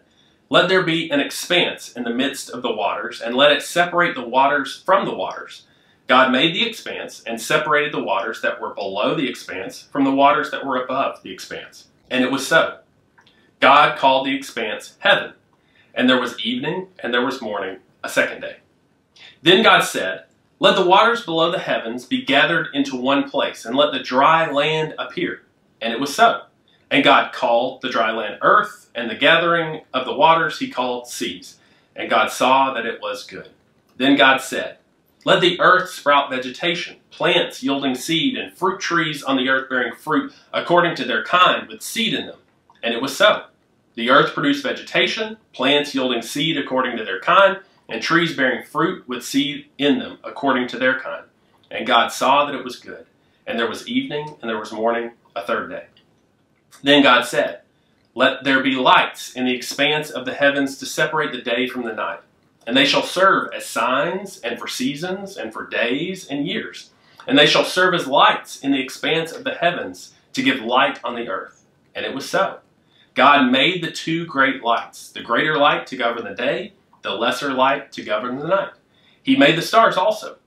Let 0.49 0.69
there 0.69 0.83
be 0.83 1.09
an 1.09 1.19
expanse 1.19 1.91
in 1.93 2.03
the 2.03 2.11
midst 2.11 2.49
of 2.49 2.61
the 2.61 2.71
waters, 2.71 3.19
and 3.19 3.35
let 3.35 3.51
it 3.51 3.63
separate 3.63 4.15
the 4.15 4.27
waters 4.27 4.81
from 4.85 5.05
the 5.05 5.15
waters. 5.15 5.65
God 6.07 6.31
made 6.31 6.53
the 6.53 6.67
expanse 6.67 7.23
and 7.25 7.41
separated 7.41 7.91
the 7.91 8.03
waters 8.03 8.41
that 8.41 8.61
were 8.61 8.73
below 8.73 9.15
the 9.15 9.27
expanse 9.27 9.81
from 9.91 10.03
the 10.03 10.11
waters 10.11 10.51
that 10.51 10.65
were 10.65 10.81
above 10.83 11.23
the 11.23 11.31
expanse. 11.31 11.87
And 12.11 12.23
it 12.23 12.31
was 12.31 12.45
so. 12.45 12.79
God 13.59 13.97
called 13.97 14.27
the 14.27 14.35
expanse 14.35 14.95
heaven. 14.99 15.33
And 15.95 16.07
there 16.07 16.19
was 16.19 16.39
evening 16.39 16.89
and 16.99 17.11
there 17.11 17.25
was 17.25 17.41
morning, 17.41 17.77
a 18.03 18.09
second 18.09 18.41
day. 18.41 18.57
Then 19.41 19.63
God 19.63 19.81
said, 19.81 20.25
Let 20.59 20.75
the 20.75 20.85
waters 20.85 21.25
below 21.25 21.51
the 21.51 21.59
heavens 21.59 22.05
be 22.05 22.23
gathered 22.23 22.67
into 22.73 22.95
one 22.95 23.29
place, 23.29 23.65
and 23.65 23.75
let 23.75 23.91
the 23.91 23.99
dry 23.99 24.51
land 24.51 24.93
appear. 24.99 25.41
And 25.81 25.91
it 25.91 25.99
was 25.99 26.13
so. 26.13 26.43
And 26.91 27.03
God 27.03 27.33
called 27.33 27.81
the 27.81 27.89
dry 27.89 28.11
land 28.11 28.39
earth, 28.41 28.89
and 28.93 29.09
the 29.09 29.15
gathering 29.15 29.81
of 29.93 30.05
the 30.05 30.15
waters 30.15 30.59
he 30.59 30.69
called 30.69 31.07
seas. 31.07 31.57
And 31.95 32.09
God 32.09 32.31
saw 32.31 32.73
that 32.73 32.85
it 32.85 33.01
was 33.01 33.25
good. 33.25 33.49
Then 33.97 34.15
God 34.15 34.41
said, 34.41 34.77
Let 35.23 35.41
the 35.41 35.59
earth 35.59 35.89
sprout 35.89 36.29
vegetation, 36.29 36.97
plants 37.11 37.63
yielding 37.63 37.95
seed, 37.95 38.37
and 38.37 38.53
fruit 38.53 38.79
trees 38.79 39.23
on 39.23 39.37
the 39.37 39.49
earth 39.49 39.69
bearing 39.69 39.93
fruit 39.95 40.33
according 40.53 40.95
to 40.97 41.05
their 41.05 41.23
kind, 41.23 41.67
with 41.67 41.81
seed 41.81 42.13
in 42.13 42.27
them. 42.27 42.39
And 42.83 42.93
it 42.93 43.01
was 43.01 43.15
so. 43.15 43.45
The 43.95 44.09
earth 44.09 44.33
produced 44.33 44.63
vegetation, 44.63 45.37
plants 45.53 45.95
yielding 45.95 46.21
seed 46.21 46.57
according 46.57 46.97
to 46.97 47.05
their 47.05 47.21
kind, 47.21 47.59
and 47.87 48.01
trees 48.01 48.35
bearing 48.35 48.65
fruit 48.65 49.07
with 49.07 49.23
seed 49.23 49.67
in 49.77 49.99
them 49.99 50.19
according 50.23 50.67
to 50.69 50.77
their 50.77 50.99
kind. 50.99 51.25
And 51.71 51.87
God 51.87 52.11
saw 52.11 52.45
that 52.45 52.55
it 52.55 52.63
was 52.63 52.77
good. 52.77 53.05
And 53.47 53.57
there 53.57 53.69
was 53.69 53.87
evening, 53.87 54.35
and 54.41 54.49
there 54.49 54.59
was 54.59 54.71
morning, 54.71 55.11
a 55.35 55.45
third 55.45 55.69
day. 55.69 55.85
Then 56.83 57.03
God 57.03 57.25
said, 57.25 57.61
Let 58.13 58.43
there 58.43 58.63
be 58.63 58.71
lights 58.71 59.33
in 59.33 59.45
the 59.45 59.55
expanse 59.55 60.09
of 60.09 60.25
the 60.25 60.33
heavens 60.33 60.77
to 60.77 60.85
separate 60.85 61.31
the 61.31 61.41
day 61.41 61.67
from 61.67 61.83
the 61.83 61.93
night. 61.93 62.21
And 62.67 62.75
they 62.75 62.85
shall 62.85 63.03
serve 63.03 63.49
as 63.53 63.65
signs, 63.65 64.39
and 64.39 64.59
for 64.59 64.67
seasons, 64.67 65.37
and 65.37 65.53
for 65.53 65.67
days 65.67 66.27
and 66.27 66.47
years. 66.47 66.91
And 67.27 67.37
they 67.37 67.45
shall 67.45 67.65
serve 67.65 67.93
as 67.93 68.07
lights 68.07 68.59
in 68.59 68.71
the 68.71 68.81
expanse 68.81 69.31
of 69.31 69.43
the 69.43 69.55
heavens 69.55 70.13
to 70.33 70.43
give 70.43 70.59
light 70.59 70.99
on 71.03 71.15
the 71.15 71.29
earth. 71.29 71.65
And 71.93 72.05
it 72.05 72.13
was 72.13 72.29
so. 72.29 72.59
God 73.13 73.49
made 73.49 73.81
the 73.81 73.91
two 73.91 74.25
great 74.25 74.61
lights, 74.61 75.09
the 75.09 75.21
greater 75.21 75.57
light 75.57 75.87
to 75.87 75.97
govern 75.97 76.25
the 76.25 76.35
day, 76.35 76.73
the 77.01 77.11
lesser 77.11 77.53
light 77.53 77.91
to 77.93 78.03
govern 78.03 78.39
the 78.39 78.47
night. 78.47 78.73
He 79.23 79.37
made 79.37 79.57
the 79.57 79.61
stars 79.61 79.95
also. 79.95 80.37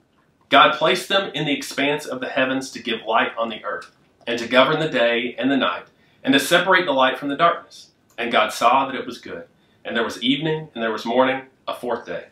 God 0.49 0.77
placed 0.77 1.09
them 1.09 1.31
in 1.33 1.45
the 1.45 1.55
expanse 1.55 2.05
of 2.05 2.21
the 2.21 2.29
heavens 2.29 2.69
to 2.71 2.83
give 2.83 3.01
light 3.07 3.31
on 3.37 3.49
the 3.49 3.63
earth, 3.63 3.91
and 4.27 4.37
to 4.39 4.47
govern 4.47 4.79
the 4.79 4.89
day 4.89 5.35
and 5.39 5.49
the 5.49 5.57
night, 5.57 5.85
and 6.23 6.33
to 6.33 6.39
separate 6.39 6.85
the 6.85 6.91
light 6.91 7.17
from 7.17 7.29
the 7.29 7.37
darkness. 7.37 7.89
And 8.17 8.31
God 8.31 8.51
saw 8.51 8.85
that 8.85 8.95
it 8.95 9.05
was 9.05 9.17
good. 9.17 9.45
And 9.85 9.95
there 9.95 10.03
was 10.03 10.21
evening, 10.21 10.69
and 10.73 10.83
there 10.83 10.91
was 10.91 11.05
morning, 11.05 11.43
a 11.67 11.73
fourth 11.73 12.05
day. 12.05 12.25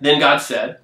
Then 0.00 0.20
God 0.20 0.38
said, 0.38 0.78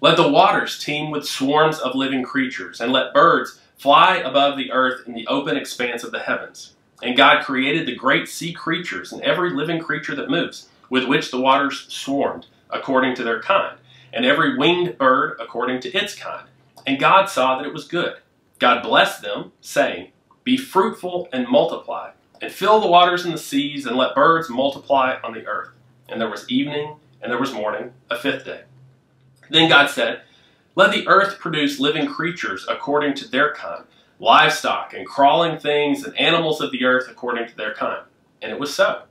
Let 0.00 0.16
the 0.16 0.28
waters 0.28 0.78
teem 0.78 1.10
with 1.10 1.26
swarms 1.26 1.78
of 1.78 1.94
living 1.94 2.22
creatures, 2.22 2.80
and 2.80 2.92
let 2.92 3.14
birds 3.14 3.60
fly 3.76 4.16
above 4.16 4.56
the 4.56 4.70
earth 4.72 5.06
in 5.06 5.14
the 5.14 5.26
open 5.26 5.56
expanse 5.56 6.04
of 6.04 6.12
the 6.12 6.20
heavens. 6.20 6.74
And 7.02 7.16
God 7.16 7.44
created 7.44 7.86
the 7.86 7.94
great 7.94 8.28
sea 8.28 8.52
creatures 8.52 9.12
and 9.12 9.22
every 9.22 9.50
living 9.50 9.80
creature 9.80 10.14
that 10.14 10.30
moves, 10.30 10.68
with 10.88 11.04
which 11.04 11.30
the 11.30 11.40
waters 11.40 11.86
swarmed, 11.88 12.46
according 12.70 13.14
to 13.16 13.24
their 13.24 13.42
kind, 13.42 13.76
and 14.12 14.24
every 14.24 14.56
winged 14.56 14.96
bird 14.96 15.36
according 15.40 15.80
to 15.80 15.92
its 15.92 16.14
kind. 16.14 16.46
And 16.86 16.98
God 16.98 17.26
saw 17.26 17.56
that 17.56 17.66
it 17.66 17.72
was 17.72 17.88
good. 17.88 18.14
God 18.58 18.82
blessed 18.82 19.22
them, 19.22 19.52
saying, 19.60 20.12
Be 20.44 20.56
fruitful 20.56 21.28
and 21.32 21.48
multiply, 21.48 22.12
and 22.40 22.52
fill 22.52 22.80
the 22.80 22.86
waters 22.86 23.24
and 23.24 23.34
the 23.34 23.38
seas, 23.38 23.86
and 23.86 23.96
let 23.96 24.14
birds 24.14 24.48
multiply 24.48 25.16
on 25.24 25.32
the 25.32 25.46
earth. 25.46 25.70
And 26.08 26.20
there 26.20 26.30
was 26.30 26.48
evening, 26.48 26.96
and 27.22 27.32
there 27.32 27.40
was 27.40 27.52
morning, 27.52 27.92
a 28.10 28.18
fifth 28.18 28.44
day. 28.44 28.62
Then 29.50 29.68
God 29.68 29.88
said, 29.88 30.22
Let 30.74 30.92
the 30.92 31.08
earth 31.08 31.38
produce 31.38 31.80
living 31.80 32.06
creatures 32.06 32.66
according 32.68 33.14
to 33.14 33.28
their 33.28 33.54
kind 33.54 33.84
livestock 34.18 34.94
and 34.94 35.06
crawling 35.06 35.58
things 35.58 36.04
and 36.04 36.18
animals 36.18 36.60
of 36.60 36.70
the 36.70 36.84
earth 36.84 37.08
according 37.10 37.48
to 37.48 37.56
their 37.56 37.74
kind. 37.74 38.02
And 38.40 38.52
it 38.52 38.58
was 38.58 38.74
so. 38.74 39.02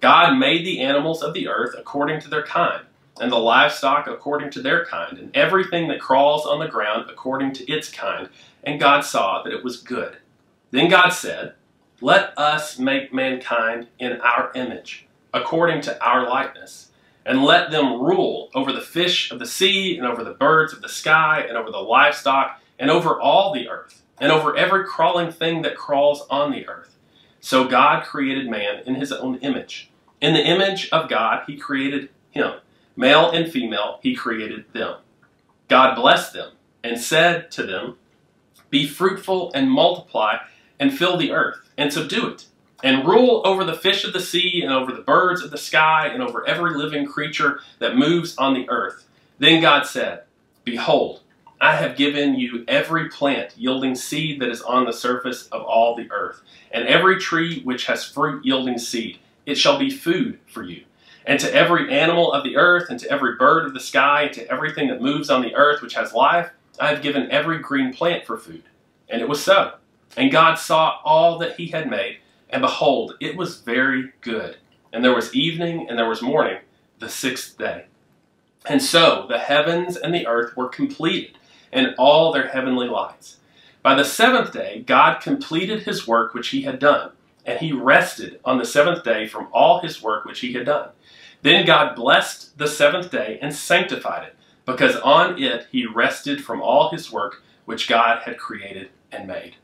God 0.00 0.38
made 0.38 0.64
the 0.64 0.80
animals 0.80 1.22
of 1.22 1.34
the 1.34 1.48
earth 1.48 1.74
according 1.78 2.20
to 2.20 2.28
their 2.28 2.42
kind, 2.42 2.84
and 3.20 3.30
the 3.30 3.36
livestock 3.36 4.06
according 4.06 4.50
to 4.50 4.62
their 4.62 4.84
kind, 4.84 5.18
and 5.18 5.36
everything 5.36 5.88
that 5.88 6.00
crawls 6.00 6.44
on 6.44 6.58
the 6.58 6.68
ground 6.68 7.08
according 7.08 7.52
to 7.54 7.70
its 7.70 7.88
kind. 7.88 8.28
And 8.64 8.80
God 8.80 9.02
saw 9.04 9.42
that 9.42 9.52
it 9.52 9.62
was 9.62 9.76
good. 9.76 10.16
Then 10.72 10.90
God 10.90 11.10
said, 11.10 11.54
Let 12.00 12.36
us 12.36 12.80
make 12.80 13.14
mankind 13.14 13.86
in 14.00 14.20
our 14.20 14.50
image, 14.56 15.06
according 15.32 15.82
to 15.82 16.04
our 16.04 16.28
likeness, 16.28 16.90
and 17.24 17.44
let 17.44 17.70
them 17.70 18.02
rule 18.02 18.50
over 18.52 18.72
the 18.72 18.80
fish 18.80 19.30
of 19.30 19.38
the 19.38 19.46
sea, 19.46 19.96
and 19.96 20.04
over 20.04 20.24
the 20.24 20.34
birds 20.34 20.72
of 20.72 20.82
the 20.82 20.88
sky, 20.88 21.46
and 21.48 21.56
over 21.56 21.70
the 21.70 21.78
livestock, 21.78 22.60
and 22.80 22.90
over 22.90 23.20
all 23.20 23.54
the 23.54 23.68
earth 23.68 24.02
and 24.22 24.30
over 24.30 24.56
every 24.56 24.84
crawling 24.84 25.32
thing 25.32 25.62
that 25.62 25.76
crawls 25.76 26.24
on 26.30 26.52
the 26.52 26.66
earth. 26.68 26.96
So 27.40 27.66
God 27.66 28.04
created 28.04 28.48
man 28.48 28.84
in 28.86 28.94
his 28.94 29.10
own 29.10 29.36
image. 29.38 29.90
In 30.20 30.32
the 30.32 30.46
image 30.46 30.88
of 30.90 31.08
God, 31.08 31.42
he 31.48 31.56
created 31.56 32.08
him. 32.30 32.52
Male 32.94 33.32
and 33.32 33.50
female, 33.50 33.98
he 34.00 34.14
created 34.14 34.64
them. 34.72 34.98
God 35.66 35.96
blessed 35.96 36.34
them 36.34 36.52
and 36.84 37.00
said 37.00 37.50
to 37.50 37.64
them, 37.64 37.96
Be 38.70 38.86
fruitful 38.86 39.50
and 39.56 39.68
multiply 39.68 40.36
and 40.82 40.98
fill 40.98 41.16
the 41.16 41.30
earth 41.30 41.60
and 41.78 41.92
subdue 41.92 42.26
it, 42.26 42.46
and 42.82 43.06
rule 43.06 43.40
over 43.44 43.62
the 43.62 43.72
fish 43.72 44.04
of 44.04 44.12
the 44.12 44.20
sea 44.20 44.62
and 44.62 44.72
over 44.72 44.90
the 44.90 45.00
birds 45.00 45.40
of 45.40 45.52
the 45.52 45.56
sky 45.56 46.08
and 46.08 46.20
over 46.20 46.44
every 46.44 46.74
living 46.74 47.06
creature 47.06 47.60
that 47.78 47.96
moves 47.96 48.36
on 48.36 48.52
the 48.52 48.68
earth. 48.68 49.06
Then 49.38 49.62
God 49.62 49.86
said, 49.86 50.24
Behold, 50.64 51.20
I 51.60 51.76
have 51.76 51.96
given 51.96 52.34
you 52.34 52.64
every 52.66 53.08
plant 53.08 53.56
yielding 53.56 53.94
seed 53.94 54.40
that 54.40 54.48
is 54.48 54.60
on 54.62 54.84
the 54.84 54.92
surface 54.92 55.46
of 55.48 55.62
all 55.62 55.94
the 55.94 56.10
earth, 56.10 56.40
and 56.72 56.88
every 56.88 57.20
tree 57.20 57.62
which 57.62 57.86
has 57.86 58.04
fruit 58.04 58.44
yielding 58.44 58.78
seed. 58.78 59.20
It 59.46 59.54
shall 59.54 59.78
be 59.78 59.88
food 59.88 60.40
for 60.48 60.64
you. 60.64 60.82
And 61.24 61.38
to 61.38 61.54
every 61.54 61.96
animal 61.96 62.32
of 62.32 62.42
the 62.42 62.56
earth, 62.56 62.90
and 62.90 62.98
to 62.98 63.08
every 63.08 63.36
bird 63.36 63.66
of 63.66 63.74
the 63.74 63.80
sky, 63.80 64.22
and 64.22 64.32
to 64.34 64.50
everything 64.50 64.88
that 64.88 65.00
moves 65.00 65.30
on 65.30 65.42
the 65.42 65.54
earth 65.54 65.80
which 65.80 65.94
has 65.94 66.12
life, 66.12 66.50
I 66.80 66.88
have 66.88 67.02
given 67.02 67.30
every 67.30 67.60
green 67.60 67.94
plant 67.94 68.26
for 68.26 68.36
food. 68.36 68.64
And 69.08 69.22
it 69.22 69.28
was 69.28 69.40
so. 69.40 69.74
And 70.16 70.30
God 70.30 70.54
saw 70.54 70.98
all 71.04 71.38
that 71.38 71.56
he 71.56 71.68
had 71.68 71.88
made, 71.88 72.18
and 72.50 72.62
behold, 72.62 73.16
it 73.20 73.36
was 73.36 73.60
very 73.60 74.12
good. 74.20 74.56
And 74.92 75.04
there 75.04 75.14
was 75.14 75.34
evening, 75.34 75.86
and 75.88 75.98
there 75.98 76.08
was 76.08 76.20
morning, 76.20 76.58
the 76.98 77.08
sixth 77.08 77.56
day. 77.56 77.86
And 78.66 78.82
so 78.82 79.26
the 79.28 79.38
heavens 79.38 79.96
and 79.96 80.14
the 80.14 80.26
earth 80.26 80.56
were 80.56 80.68
completed 80.68 81.38
and 81.72 81.94
all 81.98 82.32
their 82.32 82.48
heavenly 82.48 82.86
lights. 82.86 83.38
By 83.82 83.94
the 83.94 84.04
seventh 84.04 84.52
day, 84.52 84.84
God 84.86 85.20
completed 85.20 85.82
his 85.82 86.06
work 86.06 86.34
which 86.34 86.48
he 86.48 86.62
had 86.62 86.78
done, 86.78 87.12
and 87.44 87.58
he 87.58 87.72
rested 87.72 88.38
on 88.44 88.58
the 88.58 88.64
seventh 88.64 89.02
day 89.02 89.26
from 89.26 89.48
all 89.52 89.80
his 89.80 90.02
work 90.02 90.24
which 90.24 90.40
he 90.40 90.52
had 90.52 90.66
done. 90.66 90.90
Then 91.40 91.66
God 91.66 91.96
blessed 91.96 92.56
the 92.58 92.68
seventh 92.68 93.10
day 93.10 93.38
and 93.42 93.52
sanctified 93.52 94.28
it, 94.28 94.36
because 94.64 94.94
on 94.96 95.42
it 95.42 95.66
he 95.72 95.86
rested 95.86 96.44
from 96.44 96.62
all 96.62 96.90
his 96.90 97.10
work 97.10 97.42
which 97.64 97.88
God 97.88 98.20
had 98.22 98.38
created 98.38 98.90
and 99.10 99.26
made. 99.26 99.56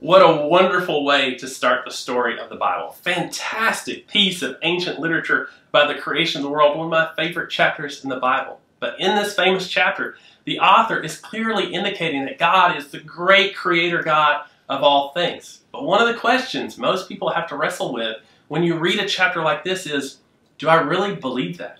What 0.00 0.20
a 0.20 0.46
wonderful 0.46 1.04
way 1.04 1.34
to 1.36 1.48
start 1.48 1.84
the 1.84 1.90
story 1.90 2.38
of 2.38 2.50
the 2.50 2.56
Bible. 2.56 2.92
Fantastic 2.92 4.06
piece 4.06 4.42
of 4.42 4.56
ancient 4.62 4.98
literature 4.98 5.48
about 5.70 5.88
the 5.88 6.00
creation 6.00 6.40
of 6.40 6.42
the 6.42 6.50
world, 6.50 6.76
one 6.76 6.86
of 6.86 6.90
my 6.90 7.10
favorite 7.16 7.50
chapters 7.50 8.02
in 8.02 8.10
the 8.10 8.20
Bible. 8.20 8.60
But 8.80 9.00
in 9.00 9.14
this 9.14 9.34
famous 9.34 9.68
chapter, 9.68 10.16
the 10.44 10.58
author 10.58 11.00
is 11.00 11.16
clearly 11.16 11.72
indicating 11.72 12.26
that 12.26 12.38
God 12.38 12.76
is 12.76 12.88
the 12.88 13.00
great 13.00 13.56
creator 13.56 14.02
God 14.02 14.44
of 14.68 14.82
all 14.82 15.12
things. 15.12 15.60
But 15.72 15.84
one 15.84 16.02
of 16.02 16.08
the 16.08 16.20
questions 16.20 16.76
most 16.76 17.08
people 17.08 17.30
have 17.30 17.48
to 17.48 17.56
wrestle 17.56 17.94
with 17.94 18.16
when 18.48 18.62
you 18.62 18.76
read 18.76 18.98
a 18.98 19.08
chapter 19.08 19.42
like 19.42 19.64
this 19.64 19.86
is 19.86 20.18
do 20.58 20.68
I 20.68 20.82
really 20.82 21.14
believe 21.14 21.56
that? 21.58 21.78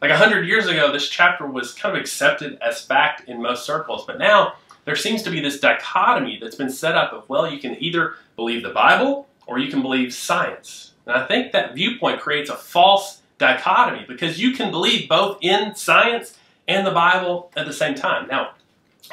Like 0.00 0.10
a 0.10 0.16
hundred 0.16 0.46
years 0.46 0.66
ago, 0.66 0.92
this 0.92 1.08
chapter 1.08 1.46
was 1.46 1.74
kind 1.74 1.94
of 1.96 2.00
accepted 2.00 2.58
as 2.62 2.80
fact 2.80 3.28
in 3.28 3.42
most 3.42 3.66
circles, 3.66 4.04
but 4.06 4.18
now 4.18 4.54
there 4.86 4.96
seems 4.96 5.22
to 5.24 5.30
be 5.30 5.40
this 5.40 5.60
dichotomy 5.60 6.38
that's 6.40 6.56
been 6.56 6.70
set 6.70 6.94
up 6.94 7.12
of, 7.12 7.28
well, 7.28 7.50
you 7.50 7.58
can 7.58 7.76
either 7.82 8.14
believe 8.36 8.62
the 8.62 8.70
Bible 8.70 9.28
or 9.46 9.58
you 9.58 9.70
can 9.70 9.82
believe 9.82 10.14
science. 10.14 10.92
And 11.04 11.16
I 11.16 11.26
think 11.26 11.52
that 11.52 11.74
viewpoint 11.74 12.20
creates 12.20 12.48
a 12.48 12.56
false 12.56 13.20
dichotomy 13.36 14.04
because 14.08 14.40
you 14.40 14.52
can 14.52 14.70
believe 14.70 15.08
both 15.08 15.38
in 15.42 15.74
science 15.74 16.38
and 16.68 16.86
the 16.86 16.92
Bible 16.92 17.50
at 17.56 17.66
the 17.66 17.72
same 17.72 17.94
time. 17.94 18.28
Now, 18.28 18.52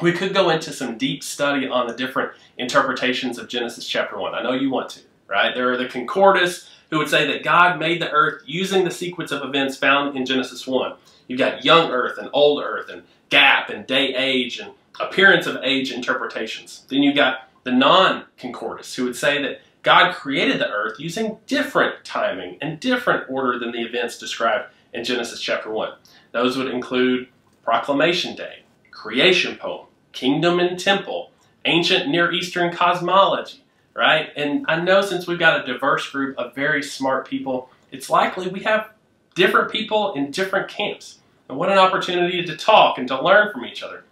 we 0.00 0.12
could 0.12 0.32
go 0.32 0.50
into 0.50 0.72
some 0.72 0.96
deep 0.96 1.22
study 1.22 1.68
on 1.68 1.86
the 1.86 1.94
different 1.94 2.32
interpretations 2.56 3.38
of 3.38 3.48
Genesis 3.48 3.86
chapter 3.86 4.18
1. 4.18 4.34
I 4.34 4.42
know 4.42 4.52
you 4.52 4.70
want 4.70 4.90
to, 4.90 5.00
right? 5.28 5.54
There 5.54 5.72
are 5.72 5.76
the 5.76 5.86
Concordists 5.86 6.68
who 6.90 6.98
would 6.98 7.08
say 7.08 7.26
that 7.26 7.42
God 7.42 7.80
made 7.80 8.00
the 8.00 8.10
earth 8.10 8.42
using 8.46 8.84
the 8.84 8.90
sequence 8.90 9.32
of 9.32 9.42
events 9.42 9.76
found 9.76 10.16
in 10.16 10.24
Genesis 10.24 10.66
1. 10.66 10.94
You've 11.26 11.38
got 11.38 11.64
young 11.64 11.90
earth 11.90 12.18
and 12.18 12.28
old 12.32 12.62
earth 12.62 12.88
and 12.90 13.02
gap 13.30 13.70
and 13.70 13.86
day 13.86 14.14
age 14.14 14.58
and 14.60 14.72
appearance 15.00 15.46
of 15.46 15.56
age 15.62 15.92
interpretations. 15.92 16.86
Then 16.88 17.02
you've 17.02 17.16
got 17.16 17.48
the 17.64 17.72
non 17.72 18.24
Concordists 18.38 18.94
who 18.94 19.04
would 19.04 19.16
say 19.16 19.42
that 19.42 19.60
God 19.82 20.14
created 20.14 20.60
the 20.60 20.70
earth 20.70 20.98
using 20.98 21.38
different 21.46 22.04
timing 22.04 22.56
and 22.60 22.80
different 22.80 23.28
order 23.28 23.58
than 23.58 23.72
the 23.72 23.82
events 23.82 24.18
described 24.18 24.72
in 24.92 25.04
Genesis 25.04 25.40
chapter 25.40 25.70
1. 25.70 25.92
Those 26.32 26.56
would 26.56 26.68
include 26.68 27.28
Proclamation 27.62 28.34
Day, 28.34 28.60
Creation 28.90 29.56
Poem, 29.56 29.86
Kingdom 30.12 30.60
and 30.60 30.78
Temple, 30.78 31.32
Ancient 31.64 32.08
Near 32.08 32.32
Eastern 32.32 32.74
Cosmology, 32.74 33.64
right? 33.94 34.30
And 34.36 34.64
I 34.68 34.80
know 34.80 35.02
since 35.02 35.26
we've 35.26 35.38
got 35.38 35.60
a 35.60 35.72
diverse 35.72 36.08
group 36.10 36.38
of 36.38 36.54
very 36.54 36.82
smart 36.82 37.28
people, 37.28 37.70
it's 37.90 38.08
likely 38.08 38.48
we 38.48 38.60
have 38.60 38.90
different 39.34 39.70
people 39.70 40.14
in 40.14 40.30
different 40.30 40.68
camps. 40.68 41.18
And 41.48 41.58
what 41.58 41.70
an 41.70 41.78
opportunity 41.78 42.44
to 42.44 42.56
talk 42.56 42.96
and 42.98 43.06
to 43.08 43.22
learn 43.22 43.52
from 43.52 43.66
each 43.66 43.82
other. 43.82 44.03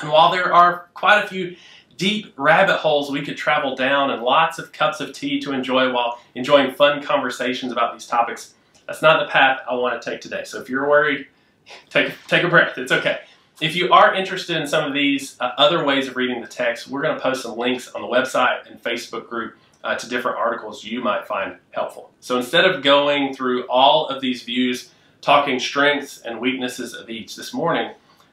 And 0.00 0.10
while 0.10 0.30
there 0.30 0.52
are 0.52 0.88
quite 0.94 1.24
a 1.24 1.28
few 1.28 1.56
deep 1.96 2.34
rabbit 2.36 2.76
holes 2.76 3.10
we 3.10 3.22
could 3.22 3.36
travel 3.36 3.74
down 3.74 4.10
and 4.10 4.22
lots 4.22 4.58
of 4.58 4.72
cups 4.72 5.00
of 5.00 5.12
tea 5.12 5.40
to 5.40 5.52
enjoy 5.52 5.92
while 5.92 6.18
enjoying 6.34 6.72
fun 6.72 7.02
conversations 7.02 7.72
about 7.72 7.92
these 7.92 8.06
topics, 8.06 8.54
that's 8.86 9.02
not 9.02 9.20
the 9.20 9.30
path 9.30 9.60
I 9.68 9.74
want 9.74 10.00
to 10.00 10.10
take 10.10 10.20
today. 10.20 10.44
So 10.44 10.60
if 10.60 10.68
you're 10.68 10.88
worried, 10.88 11.26
take, 11.90 12.12
take 12.26 12.44
a 12.44 12.48
breath. 12.48 12.78
It's 12.78 12.92
okay. 12.92 13.20
If 13.60 13.74
you 13.74 13.90
are 13.90 14.14
interested 14.14 14.58
in 14.58 14.66
some 14.66 14.84
of 14.84 14.92
these 14.92 15.36
uh, 15.40 15.52
other 15.56 15.82
ways 15.84 16.08
of 16.08 16.16
reading 16.16 16.42
the 16.42 16.46
text, 16.46 16.88
we're 16.88 17.00
going 17.00 17.14
to 17.14 17.20
post 17.20 17.42
some 17.42 17.56
links 17.56 17.88
on 17.88 18.02
the 18.02 18.06
website 18.06 18.70
and 18.70 18.82
Facebook 18.82 19.28
group 19.28 19.56
uh, 19.82 19.94
to 19.94 20.08
different 20.08 20.36
articles 20.36 20.84
you 20.84 21.00
might 21.00 21.26
find 21.26 21.56
helpful. 21.70 22.10
So 22.20 22.36
instead 22.36 22.66
of 22.66 22.82
going 22.82 23.34
through 23.34 23.66
all 23.68 24.08
of 24.08 24.20
these 24.20 24.42
views, 24.42 24.90
talking 25.22 25.58
strengths 25.58 26.20
and 26.20 26.38
weaknesses 26.38 26.92
of 26.92 27.08
each 27.08 27.34
this 27.34 27.54
morning, 27.54 27.92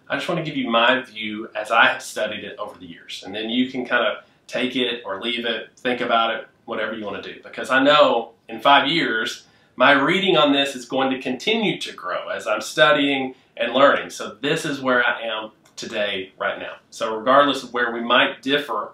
I 0.10 0.16
just 0.16 0.28
want 0.28 0.40
to 0.40 0.46
give 0.46 0.58
you 0.58 0.70
my 0.70 1.02
view 1.02 1.50
as 1.56 1.72
I 1.72 1.88
have 1.88 2.02
studied 2.02 2.44
it 2.44 2.58
over 2.60 2.78
the 2.78 2.86
years. 2.86 3.24
And 3.26 3.34
then 3.34 3.50
you 3.50 3.72
can 3.72 3.86
kind 3.86 4.06
of 4.06 4.24
take 4.48 4.76
it 4.76 5.02
or 5.06 5.22
leave 5.22 5.46
it, 5.46 5.70
think 5.78 6.02
about 6.02 6.36
it, 6.36 6.48
whatever 6.66 6.94
you 6.94 7.06
want 7.06 7.24
to 7.24 7.34
do. 7.34 7.42
Because 7.42 7.70
I 7.70 7.82
know 7.82 8.32
in 8.50 8.60
five 8.60 8.88
years, 8.88 9.48
my 9.76 9.92
reading 9.94 10.38
on 10.38 10.52
this 10.52 10.76
is 10.76 10.86
going 10.86 11.12
to 11.12 11.22
continue 11.22 11.80
to 11.80 11.94
grow 11.94 12.30
as 12.30 12.46
I'm 12.46 12.62
studying 12.62 13.36
and 13.58 13.74
learning. 13.74 14.10
So 14.10 14.38
this 14.42 14.66
is 14.66 14.82
where 14.82 15.06
I 15.06 15.22
am 15.22 15.52
today, 15.76 16.32
right 16.38 16.60
now. 16.60 16.76
So 16.92 17.18
regardless 17.18 17.64
of 17.64 17.74
where 17.74 17.92
we 17.92 18.02
might 18.02 18.42
differ, 18.42 18.92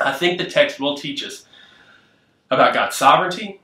I 0.00 0.12
think 0.12 0.38
the 0.38 0.46
text 0.46 0.80
will 0.80 0.96
teach 0.96 1.24
us 1.24 1.46
about 2.50 2.74
God's 2.74 2.96
sovereignty, 2.96 3.60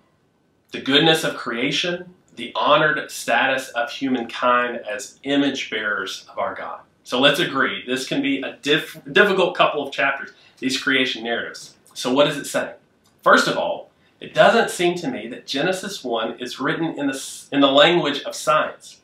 the 0.70 0.80
goodness 0.80 1.24
of 1.24 1.36
creation, 1.36 2.14
the 2.38 2.52
honored 2.54 3.10
status 3.10 3.68
of 3.70 3.90
humankind 3.90 4.80
as 4.90 5.18
image 5.24 5.70
bearers 5.70 6.26
of 6.30 6.38
our 6.38 6.54
God. 6.54 6.80
So 7.04 7.20
let's 7.20 7.40
agree, 7.40 7.84
this 7.86 8.06
can 8.08 8.22
be 8.22 8.40
a 8.40 8.56
diff- 8.62 8.98
difficult 9.12 9.56
couple 9.56 9.86
of 9.86 9.92
chapters, 9.92 10.30
these 10.58 10.80
creation 10.80 11.24
narratives. 11.24 11.74
So, 11.94 12.12
what 12.12 12.24
does 12.24 12.36
it 12.36 12.46
say? 12.46 12.74
First 13.22 13.48
of 13.48 13.56
all, 13.56 13.90
it 14.20 14.34
doesn't 14.34 14.70
seem 14.70 14.94
to 14.96 15.08
me 15.08 15.28
that 15.28 15.46
Genesis 15.46 16.04
1 16.04 16.38
is 16.38 16.60
written 16.60 16.98
in 16.98 17.08
the, 17.08 17.46
in 17.52 17.60
the 17.60 17.70
language 17.70 18.22
of 18.22 18.34
science. 18.34 19.00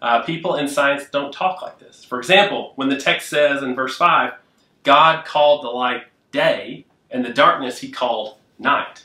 Uh, 0.00 0.22
people 0.22 0.54
in 0.56 0.68
science 0.68 1.04
don't 1.10 1.32
talk 1.32 1.60
like 1.60 1.78
this. 1.78 2.04
For 2.04 2.18
example, 2.18 2.72
when 2.76 2.88
the 2.88 2.96
text 2.96 3.28
says 3.28 3.62
in 3.62 3.74
verse 3.74 3.96
5, 3.96 4.32
God 4.84 5.24
called 5.24 5.62
the 5.62 5.68
light 5.68 6.04
day, 6.32 6.86
and 7.10 7.24
the 7.24 7.32
darkness 7.32 7.80
he 7.80 7.90
called 7.90 8.38
night. 8.58 9.04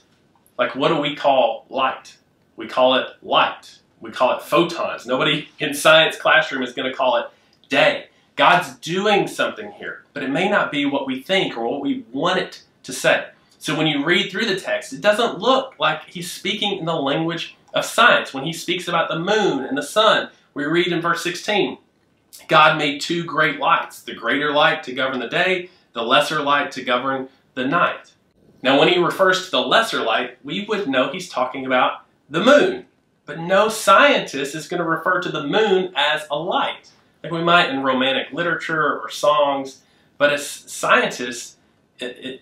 Like, 0.57 0.75
what 0.75 0.89
do 0.89 0.99
we 0.99 1.15
call 1.15 1.65
light? 1.69 2.17
We 2.55 2.67
call 2.67 2.95
it 2.95 3.07
light. 3.21 3.79
We 3.99 4.11
call 4.11 4.35
it 4.35 4.43
photons. 4.43 5.05
Nobody 5.05 5.49
in 5.59 5.73
science 5.73 6.17
classroom 6.17 6.63
is 6.63 6.73
going 6.73 6.89
to 6.89 6.95
call 6.95 7.17
it 7.17 7.27
day. 7.69 8.07
God's 8.35 8.75
doing 8.75 9.27
something 9.27 9.71
here, 9.73 10.03
but 10.13 10.23
it 10.23 10.29
may 10.29 10.49
not 10.49 10.71
be 10.71 10.85
what 10.85 11.05
we 11.05 11.21
think 11.21 11.55
or 11.55 11.67
what 11.67 11.81
we 11.81 12.05
want 12.11 12.39
it 12.39 12.63
to 12.83 12.91
say. 12.91 13.27
So 13.59 13.77
when 13.77 13.87
you 13.87 14.03
read 14.03 14.29
through 14.29 14.47
the 14.47 14.59
text, 14.59 14.91
it 14.91 15.01
doesn't 15.01 15.39
look 15.39 15.75
like 15.79 16.09
he's 16.09 16.31
speaking 16.31 16.79
in 16.79 16.85
the 16.85 16.95
language 16.95 17.55
of 17.73 17.85
science. 17.85 18.33
When 18.33 18.43
he 18.43 18.51
speaks 18.51 18.87
about 18.87 19.09
the 19.09 19.19
moon 19.19 19.63
and 19.63 19.77
the 19.77 19.83
sun, 19.83 20.29
we 20.53 20.65
read 20.65 20.87
in 20.87 21.01
verse 21.01 21.23
16, 21.23 21.77
God 22.47 22.77
made 22.77 22.99
two 22.99 23.23
great 23.23 23.59
lights, 23.59 24.01
the 24.01 24.13
greater 24.13 24.51
light 24.51 24.83
to 24.83 24.93
govern 24.93 25.19
the 25.19 25.29
day, 25.29 25.69
the 25.93 26.03
lesser 26.03 26.41
light 26.41 26.71
to 26.73 26.83
govern 26.83 27.29
the 27.53 27.65
night. 27.65 28.13
Now, 28.61 28.79
when 28.79 28.87
he 28.87 28.97
refers 28.97 29.45
to 29.45 29.51
the 29.51 29.61
lesser 29.61 30.01
light, 30.01 30.37
we 30.43 30.65
would 30.65 30.87
know 30.87 31.11
he's 31.11 31.29
talking 31.29 31.65
about 31.65 32.02
the 32.29 32.43
moon. 32.43 32.85
But 33.25 33.39
no 33.39 33.69
scientist 33.69 34.53
is 34.53 34.67
going 34.67 34.81
to 34.81 34.87
refer 34.87 35.21
to 35.21 35.29
the 35.29 35.47
moon 35.47 35.93
as 35.95 36.23
a 36.29 36.37
light, 36.37 36.89
like 37.23 37.31
we 37.31 37.41
might 37.41 37.69
in 37.69 37.83
romantic 37.83 38.33
literature 38.33 38.99
or 38.99 39.09
songs. 39.09 39.81
But 40.17 40.33
as 40.33 40.45
scientists, 40.45 41.55
it, 41.99 42.17
it, 42.19 42.41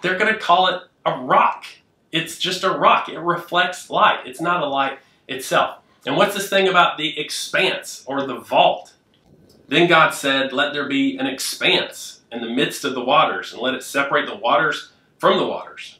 they're 0.00 0.18
going 0.18 0.32
to 0.32 0.40
call 0.40 0.68
it 0.68 0.82
a 1.04 1.18
rock. 1.18 1.66
It's 2.12 2.38
just 2.38 2.64
a 2.64 2.70
rock. 2.70 3.08
It 3.08 3.18
reflects 3.18 3.90
light. 3.90 4.20
It's 4.24 4.40
not 4.40 4.62
a 4.62 4.66
light 4.66 4.98
itself. 5.28 5.78
And 6.06 6.16
what's 6.16 6.34
this 6.34 6.48
thing 6.48 6.68
about 6.68 6.98
the 6.98 7.18
expanse 7.18 8.04
or 8.06 8.26
the 8.26 8.38
vault? 8.38 8.94
Then 9.68 9.88
God 9.88 10.10
said, 10.10 10.52
Let 10.52 10.72
there 10.72 10.88
be 10.88 11.16
an 11.16 11.26
expanse 11.26 12.22
in 12.30 12.40
the 12.40 12.50
midst 12.50 12.84
of 12.84 12.94
the 12.94 13.04
waters, 13.04 13.52
and 13.52 13.62
let 13.62 13.74
it 13.74 13.82
separate 13.82 14.26
the 14.26 14.36
waters 14.36 14.92
from 15.18 15.38
the 15.38 15.46
waters. 15.46 15.98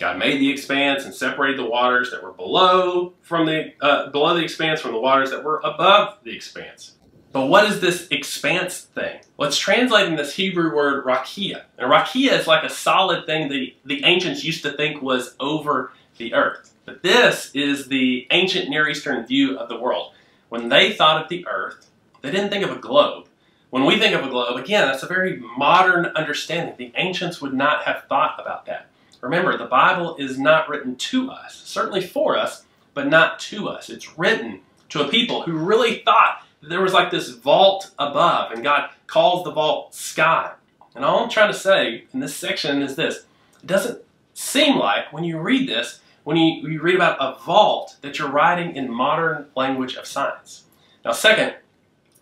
God 0.00 0.18
made 0.18 0.40
the 0.40 0.50
expanse 0.50 1.04
and 1.04 1.14
separated 1.14 1.58
the 1.58 1.66
waters 1.66 2.10
that 2.10 2.22
were 2.22 2.32
below 2.32 3.12
from 3.20 3.44
the 3.44 3.74
uh, 3.82 4.08
below 4.08 4.34
the 4.34 4.42
expanse 4.42 4.80
from 4.80 4.92
the 4.92 4.98
waters 4.98 5.30
that 5.30 5.44
were 5.44 5.60
above 5.62 6.16
the 6.24 6.34
expanse. 6.34 6.96
But 7.32 7.46
what 7.46 7.64
is 7.66 7.80
this 7.80 8.08
expanse 8.10 8.80
thing? 8.80 9.20
Well, 9.36 9.48
it's 9.48 9.58
translating 9.58 10.16
this 10.16 10.34
Hebrew 10.34 10.74
word 10.74 11.04
rakia. 11.04 11.64
And 11.78 11.90
rakia 11.90 12.32
is 12.32 12.46
like 12.48 12.64
a 12.64 12.70
solid 12.70 13.26
thing 13.26 13.48
the, 13.48 13.76
the 13.84 14.02
ancients 14.04 14.42
used 14.42 14.62
to 14.64 14.72
think 14.72 15.00
was 15.00 15.36
over 15.38 15.92
the 16.16 16.34
earth. 16.34 16.74
But 16.86 17.02
this 17.02 17.52
is 17.54 17.86
the 17.86 18.26
ancient 18.32 18.68
Near 18.68 18.88
Eastern 18.88 19.24
view 19.26 19.56
of 19.58 19.68
the 19.68 19.78
world. 19.78 20.12
When 20.48 20.70
they 20.70 20.92
thought 20.92 21.22
of 21.22 21.28
the 21.28 21.46
earth, 21.46 21.88
they 22.20 22.32
didn't 22.32 22.50
think 22.50 22.64
of 22.64 22.76
a 22.76 22.80
globe. 22.80 23.28
When 23.68 23.84
we 23.84 24.00
think 24.00 24.16
of 24.16 24.24
a 24.24 24.28
globe, 24.28 24.56
again, 24.56 24.88
that's 24.88 25.04
a 25.04 25.06
very 25.06 25.36
modern 25.56 26.06
understanding. 26.06 26.74
The 26.76 26.92
ancients 26.96 27.40
would 27.40 27.54
not 27.54 27.84
have 27.84 28.04
thought 28.08 28.40
about 28.40 28.66
that. 28.66 28.89
Remember, 29.20 29.56
the 29.56 29.66
Bible 29.66 30.16
is 30.16 30.38
not 30.38 30.68
written 30.68 30.96
to 30.96 31.30
us, 31.30 31.62
certainly 31.64 32.00
for 32.00 32.36
us, 32.36 32.64
but 32.94 33.08
not 33.08 33.38
to 33.40 33.68
us. 33.68 33.90
It's 33.90 34.18
written 34.18 34.60
to 34.88 35.02
a 35.02 35.08
people 35.08 35.42
who 35.42 35.52
really 35.52 36.02
thought 36.04 36.44
there 36.62 36.80
was 36.80 36.92
like 36.92 37.10
this 37.10 37.30
vault 37.30 37.90
above, 37.98 38.52
and 38.52 38.62
God 38.62 38.90
calls 39.06 39.44
the 39.44 39.52
vault 39.52 39.94
sky. 39.94 40.52
And 40.94 41.04
all 41.04 41.22
I'm 41.22 41.30
trying 41.30 41.52
to 41.52 41.58
say 41.58 42.04
in 42.12 42.20
this 42.20 42.34
section 42.34 42.82
is 42.82 42.96
this 42.96 43.24
it 43.62 43.66
doesn't 43.66 44.02
seem 44.34 44.76
like 44.76 45.12
when 45.12 45.24
you 45.24 45.38
read 45.38 45.68
this, 45.68 46.00
when 46.24 46.36
you, 46.36 46.68
you 46.68 46.80
read 46.80 46.96
about 46.96 47.18
a 47.20 47.38
vault, 47.44 47.96
that 48.02 48.18
you're 48.18 48.30
writing 48.30 48.74
in 48.74 48.90
modern 48.90 49.46
language 49.56 49.96
of 49.96 50.06
science. 50.06 50.64
Now, 51.04 51.12
second, 51.12 51.54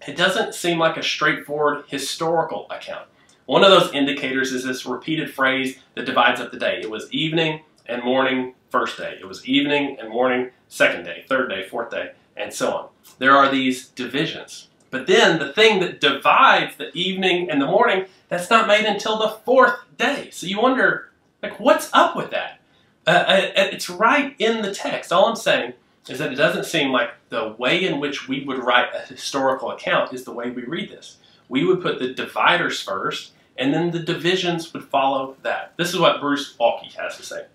it 0.06 0.16
doesn't 0.16 0.54
seem 0.54 0.78
like 0.78 0.96
a 0.96 1.02
straightforward 1.02 1.84
historical 1.88 2.66
account. 2.70 3.06
One 3.48 3.64
of 3.64 3.70
those 3.70 3.94
indicators 3.94 4.52
is 4.52 4.62
this 4.62 4.84
repeated 4.84 5.32
phrase 5.32 5.78
that 5.94 6.04
divides 6.04 6.38
up 6.38 6.50
the 6.50 6.58
day. 6.58 6.80
It 6.82 6.90
was 6.90 7.11
evening 7.11 7.62
and 7.87 8.04
morning, 8.04 8.52
first 8.68 8.98
day. 8.98 9.16
It 9.18 9.26
was 9.26 9.48
evening 9.48 9.96
and 9.98 10.11
morning, 10.11 10.50
second 10.68 11.04
day, 11.04 11.24
third 11.26 11.48
day, 11.48 11.66
fourth 11.66 11.90
day, 11.90 12.12
and 12.37 12.52
so 12.52 12.72
on. 12.72 12.88
There 13.18 13.34
are 13.34 13.50
these 13.50 13.88
divisions. 13.88 14.68
But 14.90 15.06
then 15.06 15.38
the 15.38 15.50
thing 15.54 15.80
that 15.80 15.98
divides 15.98 16.76
the 16.76 16.92
evening 16.92 17.50
and 17.50 17.58
the 17.58 17.66
morning, 17.66 18.04
that's 18.28 18.50
not 18.50 18.68
made 18.68 18.84
until 18.84 19.18
the 19.18 19.38
fourth 19.46 19.76
day. 19.96 20.28
So 20.30 20.46
you 20.46 20.61
wonder, 20.61 21.08
Like, 21.42 21.58
what's 21.58 21.88
up 21.94 22.16
with 22.16 22.30
that? 22.32 22.61
Uh, 23.06 23.11
uh, 23.11 23.50
it's 23.56 23.88
right 23.88 24.37
in 24.38 24.61
the 24.61 24.74
text. 24.74 25.11
All 25.11 25.24
I'm 25.24 25.37
saying 25.37 25.72
is 26.06 26.18
that 26.18 26.34
it 26.34 26.37
doesn't 26.37 26.66
seem 26.66 26.92
like 26.92 27.12
the 27.30 27.54
way 27.56 27.82
in 27.82 27.98
which 27.98 28.28
we 28.28 28.44
would 28.44 28.62
write 28.62 28.94
a 28.94 29.06
historical 29.06 29.70
account 29.70 30.12
is 30.12 30.24
the 30.24 30.34
way 30.34 30.50
we 30.50 30.64
read 30.64 30.90
this. 30.90 31.16
We 31.48 31.64
would 31.64 31.80
put 31.80 31.98
the 31.98 32.12
dividers 32.12 32.82
first, 32.82 33.32
and 33.59 33.75
then 33.75 33.90
the 33.90 33.99
divisions 33.99 34.73
would 34.73 34.85
follow 34.85 35.37
that. 35.42 35.75
This 35.77 35.92
is 35.92 35.99
what 35.99 36.21
Bruce 36.21 36.57
Waltke 36.59 36.94
has 36.94 37.16
to 37.16 37.23
say. 37.23 37.47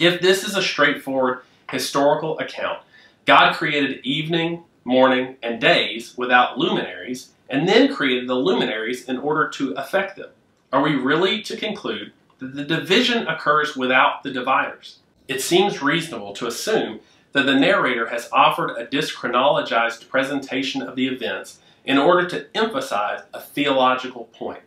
If 0.00 0.20
this 0.20 0.42
is 0.42 0.56
a 0.56 0.62
straightforward 0.62 1.42
historical 1.70 2.38
account, 2.40 2.80
God 3.24 3.54
created 3.54 4.04
evening, 4.04 4.64
morning, 4.84 5.36
and 5.42 5.60
days 5.60 6.14
without 6.18 6.58
luminaries, 6.58 7.30
and 7.48 7.68
then 7.68 7.94
created 7.94 8.28
the 8.28 8.34
luminaries 8.34 9.08
in 9.08 9.18
order 9.18 9.48
to 9.50 9.72
affect 9.74 10.16
them. 10.16 10.30
Are 10.72 10.82
we 10.82 10.96
really 10.96 11.40
to 11.42 11.56
conclude 11.56 12.12
that 12.40 12.54
the 12.54 12.64
division 12.64 13.28
occurs 13.28 13.76
without 13.76 14.24
the 14.24 14.32
dividers? 14.32 14.98
It 15.28 15.40
seems 15.40 15.80
reasonable 15.80 16.32
to 16.34 16.48
assume 16.48 17.00
that 17.32 17.46
the 17.46 17.54
narrator 17.54 18.08
has 18.08 18.28
offered 18.32 18.76
a 18.76 18.86
dischronologized 18.86 20.08
presentation 20.08 20.82
of 20.82 20.96
the 20.96 21.06
events 21.06 21.60
in 21.84 21.98
order 21.98 22.28
to 22.28 22.46
emphasize 22.56 23.22
a 23.32 23.40
theological 23.40 24.24
point. 24.32 24.60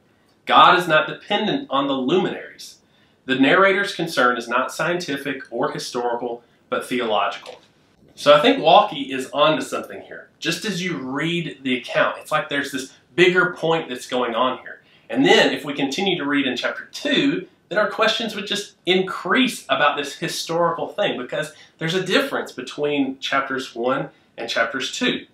God 0.47 0.79
is 0.79 0.88
not 0.88 1.07
dependent 1.07 1.67
on 1.69 1.88
the 1.88 1.93
luminaries. 1.93 2.77
The 3.25 3.36
narrator's 3.36 3.93
concern 3.93 4.38
is 4.38 4.47
not 4.47 4.73
scientific 4.73 5.43
or 5.51 5.71
historical, 5.71 6.41
but 6.69 6.86
theological. 6.86 7.60
So 8.15 8.33
I 8.33 8.41
think 8.41 8.57
Waltke 8.57 9.13
is 9.13 9.29
onto 9.31 9.62
something 9.62 10.01
here. 10.01 10.29
Just 10.39 10.65
as 10.65 10.81
you 10.81 10.97
read 10.97 11.60
the 11.63 11.77
account, 11.77 12.17
it's 12.19 12.31
like 12.31 12.47
there's 12.47 12.71
this 12.71 12.93
bigger 13.13 13.53
point 13.53 13.89
that's 13.89 14.07
going 14.07 14.33
on 14.33 14.60
here. 14.60 14.81
And 15.10 15.25
then 15.25 15.53
if 15.53 15.65
we 15.65 15.73
continue 15.73 16.17
to 16.17 16.25
read 16.25 16.47
in 16.47 16.55
chapter 16.55 16.86
2, 16.93 17.45
then 17.67 17.77
our 17.77 17.91
questions 17.91 18.33
would 18.33 18.47
just 18.47 18.75
increase 18.86 19.65
about 19.67 19.97
this 19.97 20.15
historical 20.15 20.88
thing 20.88 21.17
because 21.17 21.53
there's 21.77 21.93
a 21.93 22.05
difference 22.05 22.53
between 22.53 23.19
chapters 23.19 23.75
1 23.75 24.10
and 24.38 24.49
chapters 24.49 24.97
2. 24.97 25.25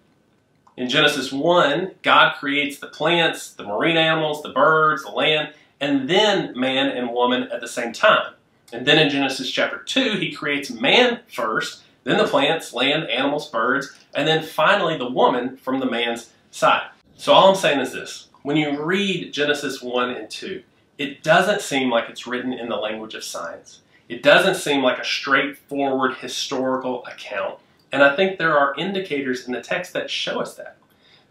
In 0.76 0.90
Genesis 0.90 1.32
1, 1.32 1.92
God 2.02 2.36
creates 2.40 2.80
the 2.80 2.88
plants, 2.88 3.54
the 3.54 3.64
marine 3.64 3.98
animals, 3.98 4.42
the 4.42 4.50
birds, 4.50 5.04
the 5.04 5.12
land, 5.12 5.54
and 5.80 6.10
then 6.10 6.58
man 6.60 6.90
and 6.90 7.12
woman 7.12 7.44
at 7.52 7.62
the 7.62 7.68
same 7.68 7.94
time. 7.94 8.34
And 8.72 8.86
then 8.88 8.98
in 8.98 9.10
Genesis 9.10 9.52
chapter 9.52 9.78
2, 9.78 10.18
he 10.18 10.32
creates 10.32 10.72
man 10.72 11.20
first, 11.32 11.84
then 12.06 12.18
the 12.18 12.28
plants, 12.28 12.74
land, 12.74 13.08
animals, 13.08 13.50
birds, 13.52 13.96
and 14.16 14.28
then 14.28 14.44
finally 14.44 14.98
the 14.98 15.10
woman 15.10 15.58
from 15.58 15.80
the 15.80 15.86
man's 15.86 16.32
side. 16.50 16.88
So 17.18 17.34
all 17.34 17.50
I'm 17.50 17.56
saying 17.56 17.80
is 17.80 17.94
this. 17.94 18.30
When 18.42 18.58
you 18.58 18.84
read 18.84 19.32
Genesis 19.32 19.82
1 19.82 20.10
and 20.10 20.30
2, 20.30 20.64
it 20.98 21.22
doesn't 21.22 21.62
seem 21.62 21.92
like 21.92 22.10
it's 22.10 22.26
written 22.26 22.52
in 22.52 22.68
the 22.68 22.76
language 22.78 23.14
of 23.14 23.24
science. 23.24 23.82
It 24.10 24.24
doesn't 24.24 24.56
seem 24.56 24.82
like 24.82 24.98
a 24.98 25.06
straightforward 25.06 26.16
historical 26.16 27.06
account. 27.06 27.60
And 27.94 28.02
I 28.02 28.16
think 28.16 28.40
there 28.40 28.58
are 28.58 28.74
indicators 28.76 29.46
in 29.46 29.54
the 29.54 29.62
text 29.62 29.94
that 29.94 30.10
show 30.10 30.42
us 30.42 30.56
that. 30.56 30.78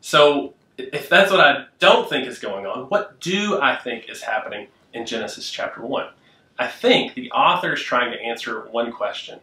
So 0.01 0.55
if 0.79 1.09
that's 1.09 1.33
what 1.33 1.40
I 1.40 1.66
don't 1.81 2.09
think 2.09 2.27
is 2.27 2.38
going 2.38 2.66
on, 2.66 2.85
what 2.85 3.20
do 3.20 3.61
I 3.61 3.75
think 3.77 4.09
is 4.09 4.22
happening 4.22 4.68
in 4.94 5.05
Genesis 5.05 5.51
chapter 5.51 5.83
1? 5.83 6.07
I 6.61 6.68
think 6.68 7.14
the 7.14 7.33
author 7.33 7.75
is 7.75 7.83
trying 7.83 8.12
to 8.12 8.20
answer 8.22 8.68
one 8.70 8.92
question 8.92 9.40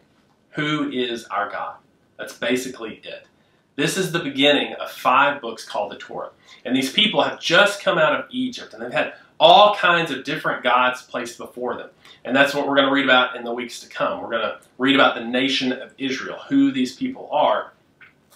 who 0.51 0.89
is 0.89 1.25
our 1.25 1.49
God? 1.49 1.75
That's 2.17 2.33
basically 2.33 3.01
it. 3.03 3.27
This 3.75 3.97
is 3.97 4.11
the 4.11 4.19
beginning 4.19 4.73
of 4.73 4.89
five 4.89 5.41
books 5.41 5.63
called 5.63 5.91
the 5.91 5.97
Torah. 5.97 6.31
And 6.65 6.75
these 6.75 6.91
people 6.91 7.21
have 7.21 7.39
just 7.39 7.83
come 7.83 7.97
out 7.97 8.17
of 8.17 8.25
Egypt 8.31 8.73
and 8.73 8.81
they've 8.81 8.91
had 8.91 9.13
all 9.39 9.75
kinds 9.75 10.09
of 10.11 10.23
different 10.23 10.63
gods 10.63 11.01
placed 11.01 11.37
before 11.37 11.75
them. 11.75 11.89
And 12.29 12.35
that's 12.35 12.53
what 12.53 12.67
we're 12.67 12.75
going 12.75 12.87
to 12.87 12.93
read 12.93 13.05
about 13.05 13.35
in 13.35 13.43
the 13.43 13.51
weeks 13.51 13.79
to 13.79 13.89
come. 13.89 14.21
We're 14.21 14.29
going 14.29 14.43
to 14.43 14.59
read 14.77 14.93
about 14.93 15.15
the 15.15 15.23
nation 15.23 15.71
of 15.71 15.95
Israel, 15.97 16.37
who 16.47 16.71
these 16.71 16.95
people 16.95 17.27
are. 17.31 17.73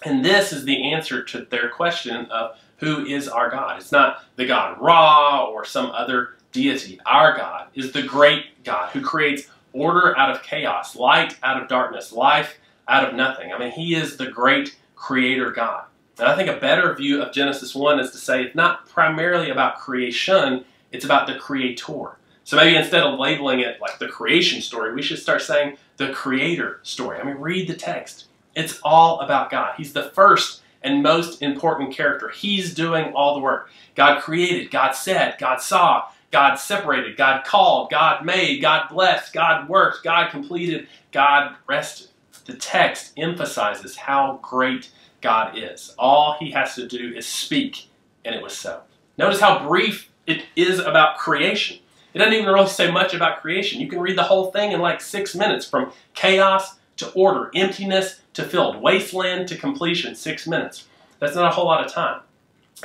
And 0.02 0.24
this 0.24 0.52
is 0.52 0.64
the 0.64 0.90
answer 0.92 1.22
to 1.22 1.44
their 1.44 1.68
question 1.68 2.26
of 2.26 2.56
who 2.78 3.06
is 3.06 3.28
our 3.28 3.48
God. 3.48 3.78
It's 3.78 3.92
not 3.92 4.24
the 4.34 4.46
God 4.46 4.80
Ra 4.80 5.44
or 5.44 5.64
some 5.64 5.92
other 5.92 6.30
deity. 6.50 6.98
Our 7.06 7.36
God 7.36 7.68
is 7.76 7.92
the 7.92 8.02
great 8.02 8.64
God 8.64 8.90
who 8.90 9.00
creates 9.00 9.46
order 9.72 10.18
out 10.18 10.34
of 10.34 10.42
chaos, 10.42 10.96
light 10.96 11.38
out 11.44 11.62
of 11.62 11.68
darkness, 11.68 12.10
life 12.10 12.58
out 12.88 13.08
of 13.08 13.14
nothing. 13.14 13.52
I 13.52 13.58
mean, 13.60 13.70
He 13.70 13.94
is 13.94 14.16
the 14.16 14.26
great 14.26 14.74
creator 14.96 15.52
God. 15.52 15.84
And 16.18 16.26
I 16.26 16.34
think 16.34 16.48
a 16.48 16.58
better 16.58 16.92
view 16.96 17.22
of 17.22 17.32
Genesis 17.32 17.76
1 17.76 18.00
is 18.00 18.10
to 18.10 18.18
say 18.18 18.42
it's 18.42 18.56
not 18.56 18.88
primarily 18.88 19.50
about 19.50 19.78
creation, 19.78 20.64
it's 20.90 21.04
about 21.04 21.28
the 21.28 21.36
creator. 21.36 22.16
So 22.44 22.56
maybe 22.56 22.76
instead 22.76 23.02
of 23.02 23.18
labeling 23.18 23.60
it 23.60 23.80
like 23.80 23.98
the 23.98 24.08
creation 24.08 24.60
story, 24.60 24.94
we 24.94 25.02
should 25.02 25.18
start 25.18 25.42
saying 25.42 25.78
the 25.96 26.12
creator 26.12 26.80
story. 26.82 27.18
I 27.18 27.24
mean, 27.24 27.36
read 27.36 27.68
the 27.68 27.74
text. 27.74 28.26
It's 28.54 28.80
all 28.82 29.20
about 29.20 29.50
God. 29.50 29.74
He's 29.76 29.92
the 29.92 30.10
first 30.10 30.62
and 30.82 31.02
most 31.02 31.40
important 31.42 31.92
character. 31.92 32.28
He's 32.28 32.74
doing 32.74 33.12
all 33.14 33.34
the 33.34 33.40
work. 33.40 33.70
God 33.94 34.22
created, 34.22 34.70
God 34.70 34.92
said, 34.92 35.36
God 35.38 35.60
saw, 35.60 36.08
God 36.30 36.56
separated, 36.56 37.16
God 37.16 37.44
called, 37.44 37.90
God 37.90 38.24
made, 38.24 38.60
God 38.60 38.88
blessed, 38.90 39.32
God 39.32 39.68
worked, 39.68 40.04
God 40.04 40.30
completed, 40.30 40.86
God 41.12 41.56
rested. 41.66 42.08
The 42.44 42.54
text 42.54 43.12
emphasizes 43.16 43.96
how 43.96 44.38
great 44.42 44.90
God 45.22 45.56
is. 45.56 45.94
All 45.98 46.36
he 46.38 46.50
has 46.50 46.74
to 46.74 46.86
do 46.86 47.14
is 47.16 47.24
speak, 47.24 47.88
and 48.24 48.34
it 48.34 48.42
was 48.42 48.52
so. 48.52 48.82
Notice 49.16 49.40
how 49.40 49.66
brief 49.66 50.10
it 50.26 50.44
is 50.54 50.78
about 50.78 51.16
creation. 51.16 51.78
It 52.14 52.18
doesn't 52.18 52.32
even 52.32 52.46
really 52.46 52.68
say 52.68 52.90
much 52.90 53.12
about 53.12 53.42
creation. 53.42 53.80
You 53.80 53.88
can 53.88 54.00
read 54.00 54.16
the 54.16 54.22
whole 54.22 54.52
thing 54.52 54.72
in 54.72 54.80
like 54.80 55.00
six 55.00 55.34
minutes 55.34 55.66
from 55.66 55.92
chaos 56.14 56.76
to 56.96 57.10
order, 57.10 57.50
emptiness 57.54 58.20
to 58.34 58.44
filled, 58.44 58.80
wasteland 58.80 59.48
to 59.48 59.56
completion, 59.56 60.14
six 60.14 60.46
minutes. 60.46 60.86
That's 61.18 61.34
not 61.34 61.50
a 61.50 61.54
whole 61.54 61.66
lot 61.66 61.84
of 61.84 61.92
time. 61.92 62.20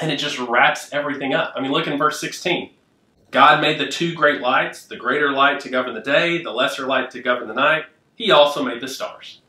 And 0.02 0.12
it 0.12 0.18
just 0.18 0.40
wraps 0.40 0.92
everything 0.92 1.34
up. 1.34 1.54
I 1.56 1.62
mean, 1.62 1.72
look 1.72 1.88
in 1.88 1.98
verse 1.98 2.20
16. 2.20 2.72
God 3.32 3.62
made 3.62 3.80
the 3.80 3.88
two 3.88 4.16
great 4.16 4.42
lights, 4.42 4.86
the 4.86 4.96
greater 4.96 5.32
light 5.32 5.60
to 5.62 5.70
govern 5.70 5.94
the 5.94 6.02
day, 6.02 6.42
the 6.42 6.52
lesser 6.52 6.88
light 6.88 7.12
to 7.12 7.22
govern 7.22 7.48
the 7.48 7.54
night. 7.54 7.86
He 8.16 8.32
also 8.32 8.64
made 8.64 8.82
the 8.82 8.88
stars. 8.88 9.42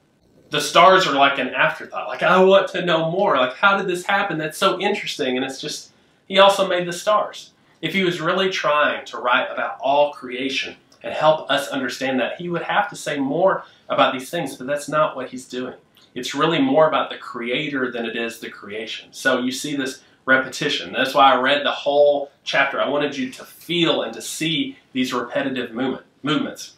The 0.50 0.60
stars 0.60 1.06
are 1.06 1.14
like 1.14 1.38
an 1.38 1.48
afterthought. 1.48 2.08
Like, 2.08 2.22
I 2.22 2.42
want 2.42 2.68
to 2.70 2.84
know 2.84 3.10
more. 3.10 3.36
Like, 3.36 3.54
how 3.54 3.78
did 3.78 3.86
this 3.86 4.04
happen? 4.04 4.36
That's 4.36 4.58
so 4.58 4.78
interesting. 4.78 5.36
And 5.36 5.44
it's 5.44 5.60
just, 5.60 5.92
he 6.26 6.38
also 6.38 6.68
made 6.68 6.86
the 6.86 6.92
stars. 6.92 7.52
If 7.80 7.94
he 7.94 8.04
was 8.04 8.20
really 8.20 8.50
trying 8.50 9.06
to 9.06 9.18
write 9.18 9.48
about 9.50 9.78
all 9.80 10.12
creation 10.12 10.76
and 11.02 11.14
help 11.14 11.50
us 11.50 11.68
understand 11.68 12.20
that, 12.20 12.36
he 12.38 12.48
would 12.48 12.62
have 12.62 12.90
to 12.90 12.96
say 12.96 13.18
more 13.18 13.64
about 13.88 14.12
these 14.12 14.30
things, 14.30 14.56
but 14.56 14.66
that's 14.66 14.88
not 14.88 15.16
what 15.16 15.30
he's 15.30 15.48
doing. 15.48 15.74
It's 16.14 16.34
really 16.34 16.60
more 16.60 16.88
about 16.88 17.10
the 17.10 17.16
creator 17.16 17.90
than 17.90 18.04
it 18.04 18.16
is 18.16 18.40
the 18.40 18.50
creation. 18.50 19.12
So 19.12 19.38
you 19.38 19.52
see 19.52 19.76
this 19.76 20.02
repetition. 20.26 20.92
That's 20.92 21.14
why 21.14 21.32
I 21.32 21.40
read 21.40 21.64
the 21.64 21.70
whole 21.70 22.30
chapter. 22.44 22.80
I 22.80 22.88
wanted 22.88 23.16
you 23.16 23.30
to 23.30 23.44
feel 23.44 24.02
and 24.02 24.12
to 24.14 24.22
see 24.22 24.76
these 24.92 25.12
repetitive 25.12 25.72
movement, 25.72 26.04
movements. 26.22 26.74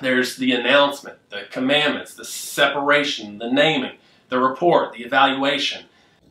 There's 0.00 0.36
the 0.36 0.52
announcement, 0.52 1.18
the 1.30 1.42
commandments, 1.50 2.14
the 2.14 2.24
separation, 2.24 3.38
the 3.38 3.50
naming, 3.50 3.98
the 4.28 4.38
report, 4.38 4.92
the 4.92 5.04
evaluation. 5.04 5.84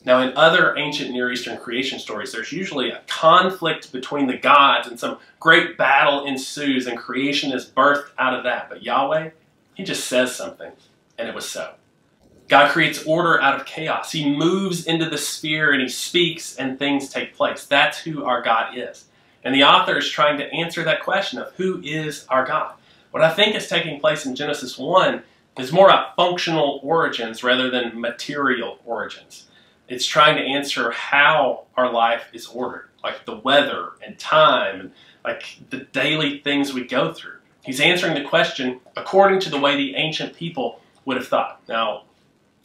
Now, 0.05 0.21
in 0.21 0.37
other 0.37 0.77
ancient 0.77 1.11
Near 1.11 1.31
Eastern 1.31 1.57
creation 1.57 1.97
stories, 1.97 2.31
there's 2.31 2.51
usually 2.51 2.91
a 2.91 3.01
conflict 3.07 3.91
between 3.91 4.27
the 4.27 4.37
gods 4.37 4.87
and 4.87 4.99
some 4.99 5.17
great 5.39 5.77
battle 5.77 6.25
ensues 6.25 6.85
and 6.85 6.95
creation 6.95 7.51
is 7.51 7.65
birthed 7.65 8.09
out 8.19 8.35
of 8.35 8.43
that. 8.43 8.69
But 8.69 8.83
Yahweh, 8.83 9.31
He 9.73 9.83
just 9.83 10.05
says 10.07 10.35
something, 10.35 10.71
and 11.17 11.27
it 11.27 11.33
was 11.33 11.49
so. 11.49 11.73
God 12.47 12.71
creates 12.71 13.03
order 13.05 13.41
out 13.41 13.59
of 13.59 13.65
chaos. 13.65 14.11
He 14.11 14.37
moves 14.37 14.85
into 14.85 15.09
the 15.09 15.17
sphere 15.17 15.73
and 15.73 15.81
he 15.81 15.89
speaks 15.89 16.55
and 16.55 16.77
things 16.77 17.09
take 17.09 17.35
place. 17.35 17.65
That's 17.65 17.97
who 17.99 18.23
our 18.23 18.43
God 18.43 18.77
is. 18.77 19.05
And 19.43 19.53
the 19.53 19.63
author 19.63 19.97
is 19.97 20.09
trying 20.09 20.37
to 20.37 20.53
answer 20.53 20.83
that 20.83 21.03
question 21.03 21.39
of 21.39 21.53
who 21.53 21.81
is 21.83 22.27
our 22.29 22.45
God. 22.45 22.75
What 23.09 23.23
I 23.23 23.33
think 23.33 23.55
is 23.55 23.67
taking 23.67 23.99
place 23.99 24.25
in 24.25 24.35
Genesis 24.35 24.77
1 24.77 25.23
is 25.57 25.71
more 25.71 25.87
about 25.87 26.15
functional 26.15 26.79
origins 26.83 27.43
rather 27.43 27.71
than 27.71 27.99
material 27.99 28.77
origins. 28.85 29.47
It's 29.87 30.05
trying 30.05 30.37
to 30.37 30.43
answer 30.43 30.91
how 30.91 31.65
our 31.75 31.91
life 31.91 32.25
is 32.33 32.47
ordered, 32.47 32.89
like 33.03 33.25
the 33.25 33.37
weather 33.37 33.91
and 34.05 34.17
time 34.17 34.79
and 34.79 34.91
like 35.23 35.59
the 35.69 35.79
daily 35.79 36.39
things 36.39 36.73
we 36.73 36.85
go 36.85 37.13
through. 37.13 37.37
He's 37.63 37.79
answering 37.79 38.13
the 38.15 38.27
question 38.27 38.79
according 38.95 39.41
to 39.41 39.49
the 39.49 39.59
way 39.59 39.75
the 39.75 39.95
ancient 39.95 40.35
people 40.35 40.81
would 41.05 41.17
have 41.17 41.27
thought. 41.27 41.61
Now, 41.67 42.03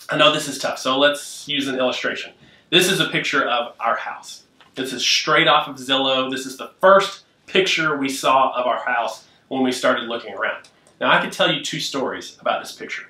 I 0.08 0.16
know 0.16 0.32
this 0.32 0.48
is 0.48 0.58
tough, 0.58 0.78
so 0.78 0.98
let's 0.98 1.46
use 1.46 1.68
an 1.68 1.76
illustration. 1.76 2.32
This 2.70 2.90
is 2.90 3.00
a 3.00 3.08
picture 3.08 3.46
of 3.46 3.74
our 3.80 3.96
house. 3.96 4.44
This 4.74 4.92
is 4.92 5.04
straight 5.04 5.48
off 5.48 5.68
of 5.68 5.76
Zillow. 5.76 6.30
This 6.30 6.46
is 6.46 6.56
the 6.56 6.72
first 6.80 7.24
picture 7.46 7.96
we 7.96 8.08
saw 8.08 8.52
of 8.54 8.66
our 8.66 8.82
house 8.84 9.26
when 9.48 9.62
we 9.62 9.72
started 9.72 10.04
looking 10.04 10.34
around. 10.34 10.68
Now, 11.00 11.10
I 11.10 11.20
could 11.20 11.32
tell 11.32 11.52
you 11.52 11.62
two 11.62 11.80
stories 11.80 12.38
about 12.40 12.62
this 12.62 12.72
picture. 12.72 13.09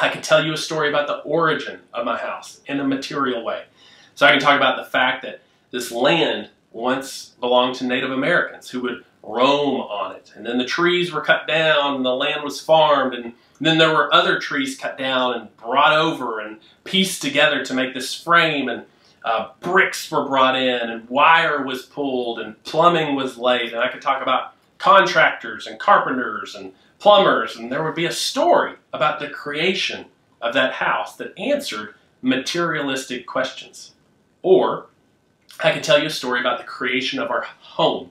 I 0.00 0.08
could 0.08 0.22
tell 0.22 0.44
you 0.44 0.52
a 0.52 0.56
story 0.58 0.88
about 0.88 1.06
the 1.06 1.18
origin 1.18 1.80
of 1.92 2.04
my 2.04 2.18
house 2.18 2.60
in 2.66 2.80
a 2.80 2.84
material 2.84 3.44
way. 3.44 3.64
So 4.14 4.26
I 4.26 4.30
can 4.30 4.40
talk 4.40 4.56
about 4.56 4.76
the 4.76 4.90
fact 4.90 5.22
that 5.22 5.42
this 5.70 5.90
land 5.90 6.50
once 6.72 7.34
belonged 7.40 7.76
to 7.76 7.84
Native 7.84 8.10
Americans 8.10 8.70
who 8.70 8.80
would 8.82 9.04
roam 9.22 9.80
on 9.80 10.14
it. 10.14 10.32
And 10.34 10.46
then 10.46 10.58
the 10.58 10.64
trees 10.64 11.12
were 11.12 11.20
cut 11.20 11.46
down 11.46 11.96
and 11.96 12.04
the 12.04 12.14
land 12.14 12.42
was 12.42 12.60
farmed 12.60 13.14
and 13.14 13.34
then 13.60 13.78
there 13.78 13.92
were 13.92 14.12
other 14.14 14.38
trees 14.38 14.78
cut 14.78 14.96
down 14.96 15.34
and 15.34 15.56
brought 15.56 15.92
over 15.92 16.40
and 16.40 16.58
pieced 16.84 17.20
together 17.20 17.64
to 17.64 17.74
make 17.74 17.92
this 17.92 18.14
frame 18.14 18.68
and 18.68 18.84
uh, 19.24 19.50
bricks 19.60 20.10
were 20.10 20.24
brought 20.24 20.56
in 20.56 20.90
and 20.90 21.08
wire 21.08 21.64
was 21.64 21.82
pulled 21.82 22.38
and 22.38 22.62
plumbing 22.62 23.16
was 23.16 23.36
laid 23.36 23.72
and 23.72 23.82
I 23.82 23.88
could 23.88 24.00
talk 24.00 24.22
about 24.22 24.54
contractors 24.78 25.66
and 25.66 25.78
carpenters 25.78 26.54
and 26.54 26.72
plumbers 26.98 27.56
and 27.56 27.70
there 27.70 27.82
would 27.82 27.94
be 27.94 28.06
a 28.06 28.12
story 28.12 28.74
about 28.92 29.20
the 29.20 29.28
creation 29.28 30.06
of 30.40 30.54
that 30.54 30.74
house 30.74 31.16
that 31.16 31.38
answered 31.38 31.94
materialistic 32.22 33.26
questions. 33.26 33.92
Or 34.42 34.86
I 35.62 35.72
could 35.72 35.82
tell 35.82 35.98
you 35.98 36.06
a 36.06 36.10
story 36.10 36.40
about 36.40 36.58
the 36.58 36.64
creation 36.64 37.18
of 37.18 37.30
our 37.30 37.42
home. 37.42 38.10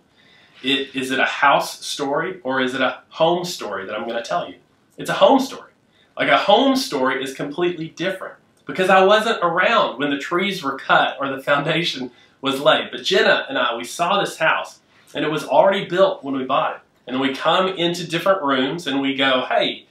It, 0.64 0.96
is 0.96 1.12
it 1.12 1.20
a 1.20 1.26
house 1.26 1.86
story 1.86 2.40
or 2.44 2.62
is 2.62 2.74
it 2.74 2.82
a 2.82 3.02
home 3.10 3.46
story 3.46 3.86
that 3.86 3.96
I'm 3.96 4.08
going 4.08 4.22
to 4.22 4.28
tell 4.28 4.48
you? 4.48 4.56
It's 4.98 5.10
a 5.10 5.14
home 5.14 5.40
story. 5.40 5.72
Like 6.18 6.30
a 6.30 6.38
home 6.38 6.76
story 6.76 7.24
is 7.24 7.34
completely 7.34 7.90
different 7.90 8.36
because 8.66 8.90
I 8.90 9.06
wasn't 9.06 9.44
around 9.44 10.00
when 10.00 10.10
the 10.10 10.18
trees 10.18 10.64
were 10.64 10.78
cut 10.78 11.16
or 11.20 11.30
the 11.30 11.42
foundation 11.42 12.12
was 12.42 12.60
laid. 12.60 12.90
But 12.92 13.04
Jenna 13.04 13.46
and 13.48 13.58
I, 13.58 13.76
we 13.76 13.84
saw 13.84 14.20
this 14.20 14.38
house 14.38 14.80
and 15.14 15.24
it 15.24 15.32
was 15.32 15.46
already 15.46 15.86
built 15.86 16.24
when 16.24 16.36
we 16.36 16.44
bought 16.44 16.78
it. 16.78 16.82
And 17.08 17.16
then 17.16 17.22
we 17.22 17.34
come 17.34 17.70
into 17.70 18.06
different 18.06 18.44
rooms 18.44 18.86
and 18.86 19.02
we 19.02 19.16
go, 19.16 19.46
hey, 19.48 19.86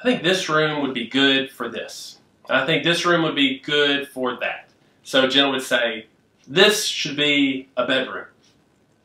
I 0.00 0.02
think 0.02 0.22
this 0.22 0.48
room 0.48 0.80
would 0.82 0.94
be 0.94 1.06
good 1.06 1.50
for 1.50 1.68
this. 1.68 2.18
I 2.48 2.64
think 2.64 2.82
this 2.82 3.04
room 3.04 3.22
would 3.22 3.34
be 3.34 3.60
good 3.60 4.08
for 4.08 4.36
that. 4.40 4.70
So 5.02 5.28
Jenna 5.28 5.50
would 5.50 5.62
say, 5.62 6.06
this 6.46 6.86
should 6.86 7.16
be 7.16 7.68
a 7.76 7.86
bedroom. 7.86 8.26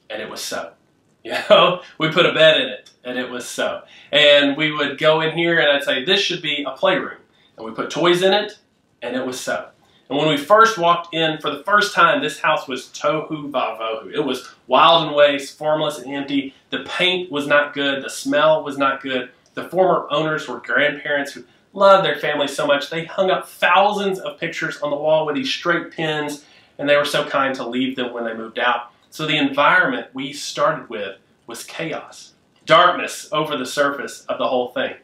And 0.09 0.21
it 0.21 0.29
was 0.29 0.41
so. 0.41 0.71
You 1.25 1.35
know, 1.49 1.81
we 1.97 2.11
put 2.11 2.25
a 2.25 2.33
bed 2.33 2.59
in 2.59 2.67
it, 2.67 2.91
and 3.05 3.17
it 3.17 3.29
was 3.29 3.47
so. 3.47 3.83
And 4.11 4.57
we 4.57 4.73
would 4.73 4.97
go 4.97 5.21
in 5.21 5.31
here, 5.37 5.57
and 5.57 5.71
I'd 5.71 5.83
say, 5.83 6.03
this 6.03 6.19
should 6.19 6.41
be 6.41 6.65
a 6.67 6.71
playroom. 6.71 7.19
And 7.55 7.65
we 7.65 7.71
put 7.71 7.89
toys 7.89 8.21
in 8.23 8.33
it, 8.33 8.57
and 9.01 9.15
it 9.15 9.25
was 9.25 9.39
so. 9.39 9.69
And 10.09 10.17
when 10.17 10.27
we 10.27 10.37
first 10.37 10.77
walked 10.77 11.13
in 11.13 11.39
for 11.39 11.49
the 11.49 11.63
first 11.63 11.93
time, 11.93 12.21
this 12.21 12.39
house 12.39 12.67
was 12.67 12.87
tohu 12.87 13.49
vavohu. 13.49 14.13
It 14.13 14.23
was 14.23 14.49
wild 14.67 15.07
and 15.07 15.15
waste, 15.15 15.57
formless 15.57 15.99
and 15.99 16.13
empty. 16.13 16.53
The 16.69 16.83
paint 16.85 17.31
was 17.31 17.47
not 17.47 17.73
good. 17.73 18.03
The 18.03 18.09
smell 18.09 18.63
was 18.63 18.77
not 18.77 19.01
good. 19.01 19.31
The 19.53 19.69
former 19.69 20.07
owners 20.11 20.47
were 20.47 20.59
grandparents 20.59 21.31
who 21.31 21.43
loved 21.73 22.05
their 22.05 22.19
family 22.19 22.47
so 22.47 22.67
much. 22.67 22.89
They 22.89 23.05
hung 23.05 23.31
up 23.31 23.47
thousands 23.47 24.19
of 24.19 24.39
pictures 24.39 24.77
on 24.81 24.91
the 24.91 24.97
wall 24.97 25.25
with 25.25 25.35
these 25.35 25.51
straight 25.51 25.91
pins, 25.91 26.45
and 26.77 26.87
they 26.87 26.97
were 26.97 27.05
so 27.05 27.25
kind 27.27 27.55
to 27.55 27.67
leave 27.67 27.95
them 27.95 28.13
when 28.13 28.25
they 28.25 28.33
moved 28.33 28.59
out. 28.59 28.91
So 29.09 29.25
the 29.25 29.37
environment 29.37 30.07
we 30.13 30.33
started 30.33 30.89
with 30.89 31.17
was 31.47 31.63
chaos, 31.63 32.33
darkness 32.65 33.29
over 33.31 33.57
the 33.57 33.65
surface 33.65 34.25
of 34.25 34.37
the 34.37 34.47
whole 34.47 34.69
thing. 34.69 34.95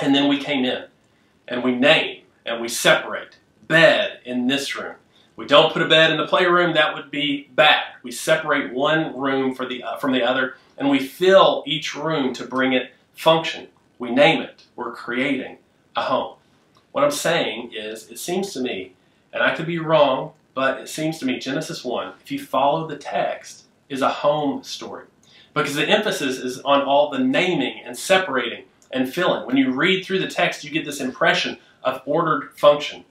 And 0.00 0.14
then 0.14 0.28
we 0.28 0.38
came 0.38 0.64
in 0.64 0.84
and 1.48 1.62
we 1.62 1.74
name 1.74 2.22
and 2.46 2.60
we 2.60 2.68
separate 2.68 3.36
bed 3.72 4.20
in 4.24 4.46
this 4.46 4.76
room. 4.76 4.94
We 5.34 5.46
don't 5.46 5.72
put 5.72 5.82
a 5.82 5.88
bed 5.88 6.10
in 6.10 6.18
the 6.18 6.26
playroom, 6.26 6.74
that 6.74 6.94
would 6.94 7.10
be 7.10 7.48
bad. 7.54 7.82
We 8.02 8.12
separate 8.12 8.72
one 8.72 9.18
room 9.18 9.54
for 9.54 9.66
the, 9.66 9.82
uh, 9.82 9.96
from 9.96 10.12
the 10.12 10.22
other 10.22 10.54
and 10.76 10.90
we 10.90 10.98
fill 10.98 11.62
each 11.66 11.94
room 11.94 12.32
to 12.34 12.44
bring 12.44 12.72
it 12.72 12.92
function. 13.14 13.68
We 13.98 14.10
name 14.10 14.42
it. 14.42 14.64
We're 14.74 14.92
creating 14.92 15.58
a 15.94 16.02
home. 16.02 16.36
What 16.92 17.04
I'm 17.04 17.10
saying 17.10 17.72
is, 17.72 18.10
it 18.10 18.18
seems 18.18 18.52
to 18.52 18.60
me, 18.60 18.94
and 19.32 19.42
I 19.42 19.54
could 19.54 19.66
be 19.66 19.78
wrong, 19.78 20.32
but 20.54 20.80
it 20.80 20.88
seems 20.88 21.18
to 21.18 21.24
me 21.24 21.38
Genesis 21.38 21.84
1, 21.84 22.14
if 22.22 22.30
you 22.30 22.38
follow 22.44 22.86
the 22.86 22.96
text, 22.96 23.64
is 23.88 24.02
a 24.02 24.08
home 24.08 24.62
story. 24.62 25.06
Because 25.54 25.74
the 25.74 25.88
emphasis 25.88 26.38
is 26.38 26.60
on 26.60 26.82
all 26.82 27.10
the 27.10 27.18
naming 27.18 27.80
and 27.84 27.96
separating 27.96 28.64
and 28.90 29.12
filling. 29.12 29.46
When 29.46 29.56
you 29.56 29.72
read 29.72 30.04
through 30.04 30.18
the 30.18 30.28
text, 30.28 30.64
you 30.64 30.70
get 30.70 30.84
this 30.84 31.00
impression 31.00 31.58
of 31.82 32.02
ordered 32.06 32.52
function. 32.56 33.04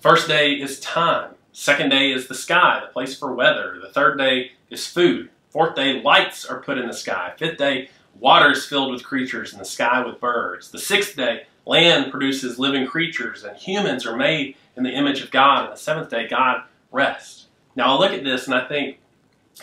First 0.00 0.28
day 0.28 0.52
is 0.52 0.78
time. 0.78 1.34
Second 1.50 1.88
day 1.88 2.12
is 2.12 2.28
the 2.28 2.34
sky, 2.34 2.80
the 2.80 2.92
place 2.92 3.18
for 3.18 3.34
weather. 3.34 3.78
The 3.82 3.90
third 3.90 4.16
day 4.16 4.52
is 4.70 4.86
food. 4.86 5.28
Fourth 5.50 5.74
day, 5.74 6.00
lights 6.00 6.46
are 6.46 6.62
put 6.62 6.78
in 6.78 6.86
the 6.86 6.92
sky. 6.94 7.32
Fifth 7.36 7.58
day, 7.58 7.90
water 8.20 8.52
is 8.52 8.64
filled 8.64 8.92
with 8.92 9.02
creatures 9.02 9.50
and 9.50 9.60
the 9.60 9.64
sky 9.64 10.06
with 10.06 10.20
birds. 10.20 10.70
The 10.70 10.78
sixth 10.78 11.16
day, 11.16 11.46
land 11.66 12.12
produces 12.12 12.60
living 12.60 12.86
creatures 12.86 13.42
and 13.42 13.56
humans 13.56 14.06
are 14.06 14.16
made 14.16 14.54
in 14.76 14.84
the 14.84 14.92
image 14.92 15.20
of 15.20 15.32
God. 15.32 15.64
And 15.64 15.72
the 15.72 15.80
seventh 15.80 16.10
day, 16.10 16.28
God 16.28 16.62
rests. 16.92 17.46
Now 17.74 17.96
I 17.96 17.98
look 17.98 18.12
at 18.12 18.22
this 18.22 18.46
and 18.46 18.54
I 18.54 18.68
think, 18.68 18.98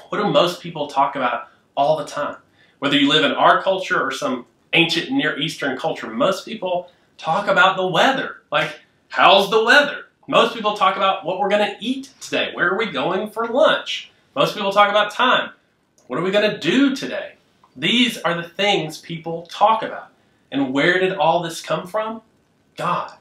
what 0.10 0.18
do 0.18 0.28
most 0.28 0.62
people 0.62 0.88
talk 0.88 1.16
about 1.16 1.48
all 1.78 1.96
the 1.96 2.06
time? 2.06 2.36
Whether 2.80 3.00
you 3.00 3.08
live 3.08 3.24
in 3.24 3.32
our 3.32 3.64
culture 3.64 4.06
or 4.06 4.12
some 4.12 4.48
ancient 4.74 5.12
Near 5.12 5.40
Eastern 5.40 5.78
culture, 5.78 6.10
most 6.10 6.44
people 6.44 6.92
talk 7.18 7.48
about 7.48 7.78
the 7.78 7.88
weather. 7.88 8.42
Like, 8.52 8.82
how's 9.08 9.50
the 9.50 9.64
weather? 9.64 10.05
Most 10.28 10.56
people 10.56 10.76
talk 10.76 10.96
about 10.96 11.24
what 11.24 11.40
we're 11.40 11.50
going 11.50 11.70
to 11.70 11.78
eat 11.80 12.10
today. 12.20 12.50
Where 12.54 12.70
are 12.70 12.78
we 12.78 12.88
going 12.88 13.30
for 13.30 13.48
lunch? 13.48 14.12
Most 14.36 14.56
people 14.56 14.72
talk 14.72 14.90
about 14.90 15.12
time. 15.12 15.52
What 16.08 16.18
are 16.18 16.24
we 16.24 16.32
going 16.32 16.50
to 16.50 16.58
do 16.58 16.96
today? 16.96 17.34
These 17.76 18.18
are 18.18 18.36
the 18.36 18.50
things 18.50 18.98
people 18.98 19.46
talk 19.52 19.84
about. 19.84 20.10
And 20.52 20.74
where 20.74 21.00
did 21.00 21.14
all 21.14 21.44
this 21.44 21.62
come 21.62 21.86
from? 21.86 22.24
God. 22.76 23.14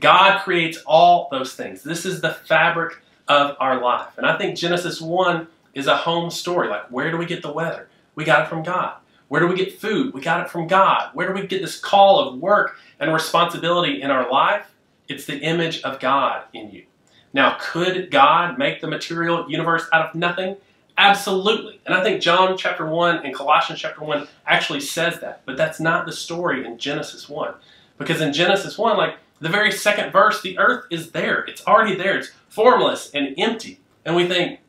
God 0.00 0.42
creates 0.44 0.78
all 0.86 1.28
those 1.30 1.54
things. 1.54 1.82
This 1.82 2.06
is 2.06 2.22
the 2.22 2.32
fabric 2.32 3.00
of 3.28 3.56
our 3.60 3.80
life. 3.82 4.16
And 4.16 4.24
I 4.24 4.38
think 4.38 4.56
Genesis 4.56 5.00
1 5.00 5.46
is 5.74 5.88
a 5.88 5.96
home 5.96 6.30
story. 6.30 6.68
Like, 6.68 6.90
where 6.90 7.10
do 7.10 7.18
we 7.18 7.26
get 7.26 7.42
the 7.42 7.52
weather? 7.52 7.88
We 8.14 8.24
got 8.24 8.46
it 8.46 8.48
from 8.48 8.62
God. 8.62 8.96
Where 9.28 9.42
do 9.42 9.48
we 9.48 9.56
get 9.56 9.78
food? 9.78 10.14
We 10.14 10.22
got 10.22 10.40
it 10.40 10.50
from 10.50 10.68
God. 10.68 11.10
Where 11.12 11.28
do 11.28 11.34
we 11.34 11.46
get 11.46 11.60
this 11.60 11.78
call 11.78 12.20
of 12.20 12.38
work 12.38 12.78
and 12.98 13.12
responsibility 13.12 14.00
in 14.00 14.10
our 14.10 14.30
life? 14.30 14.72
It's 15.08 15.26
the 15.26 15.38
image 15.38 15.82
of 15.82 16.00
God 16.00 16.44
in 16.52 16.70
you. 16.70 16.84
Now, 17.32 17.56
could 17.60 18.10
God 18.10 18.58
make 18.58 18.80
the 18.80 18.86
material 18.86 19.48
universe 19.50 19.86
out 19.92 20.08
of 20.08 20.14
nothing? 20.14 20.56
Absolutely. 20.98 21.80
And 21.84 21.94
I 21.94 22.02
think 22.02 22.22
John 22.22 22.56
chapter 22.56 22.86
1 22.86 23.24
and 23.24 23.34
Colossians 23.34 23.80
chapter 23.80 24.02
1 24.02 24.26
actually 24.46 24.80
says 24.80 25.20
that. 25.20 25.42
But 25.44 25.56
that's 25.56 25.78
not 25.78 26.06
the 26.06 26.12
story 26.12 26.64
in 26.64 26.78
Genesis 26.78 27.28
1. 27.28 27.54
Because 27.98 28.20
in 28.20 28.32
Genesis 28.32 28.78
1, 28.78 28.96
like 28.96 29.16
the 29.40 29.48
very 29.48 29.70
second 29.70 30.12
verse, 30.12 30.40
the 30.40 30.58
earth 30.58 30.86
is 30.90 31.10
there. 31.10 31.44
It's 31.44 31.66
already 31.66 31.94
there. 31.94 32.16
It's 32.16 32.30
formless 32.48 33.10
and 33.12 33.34
empty. 33.36 33.80
And 34.04 34.16
we 34.16 34.26
think, 34.26 34.60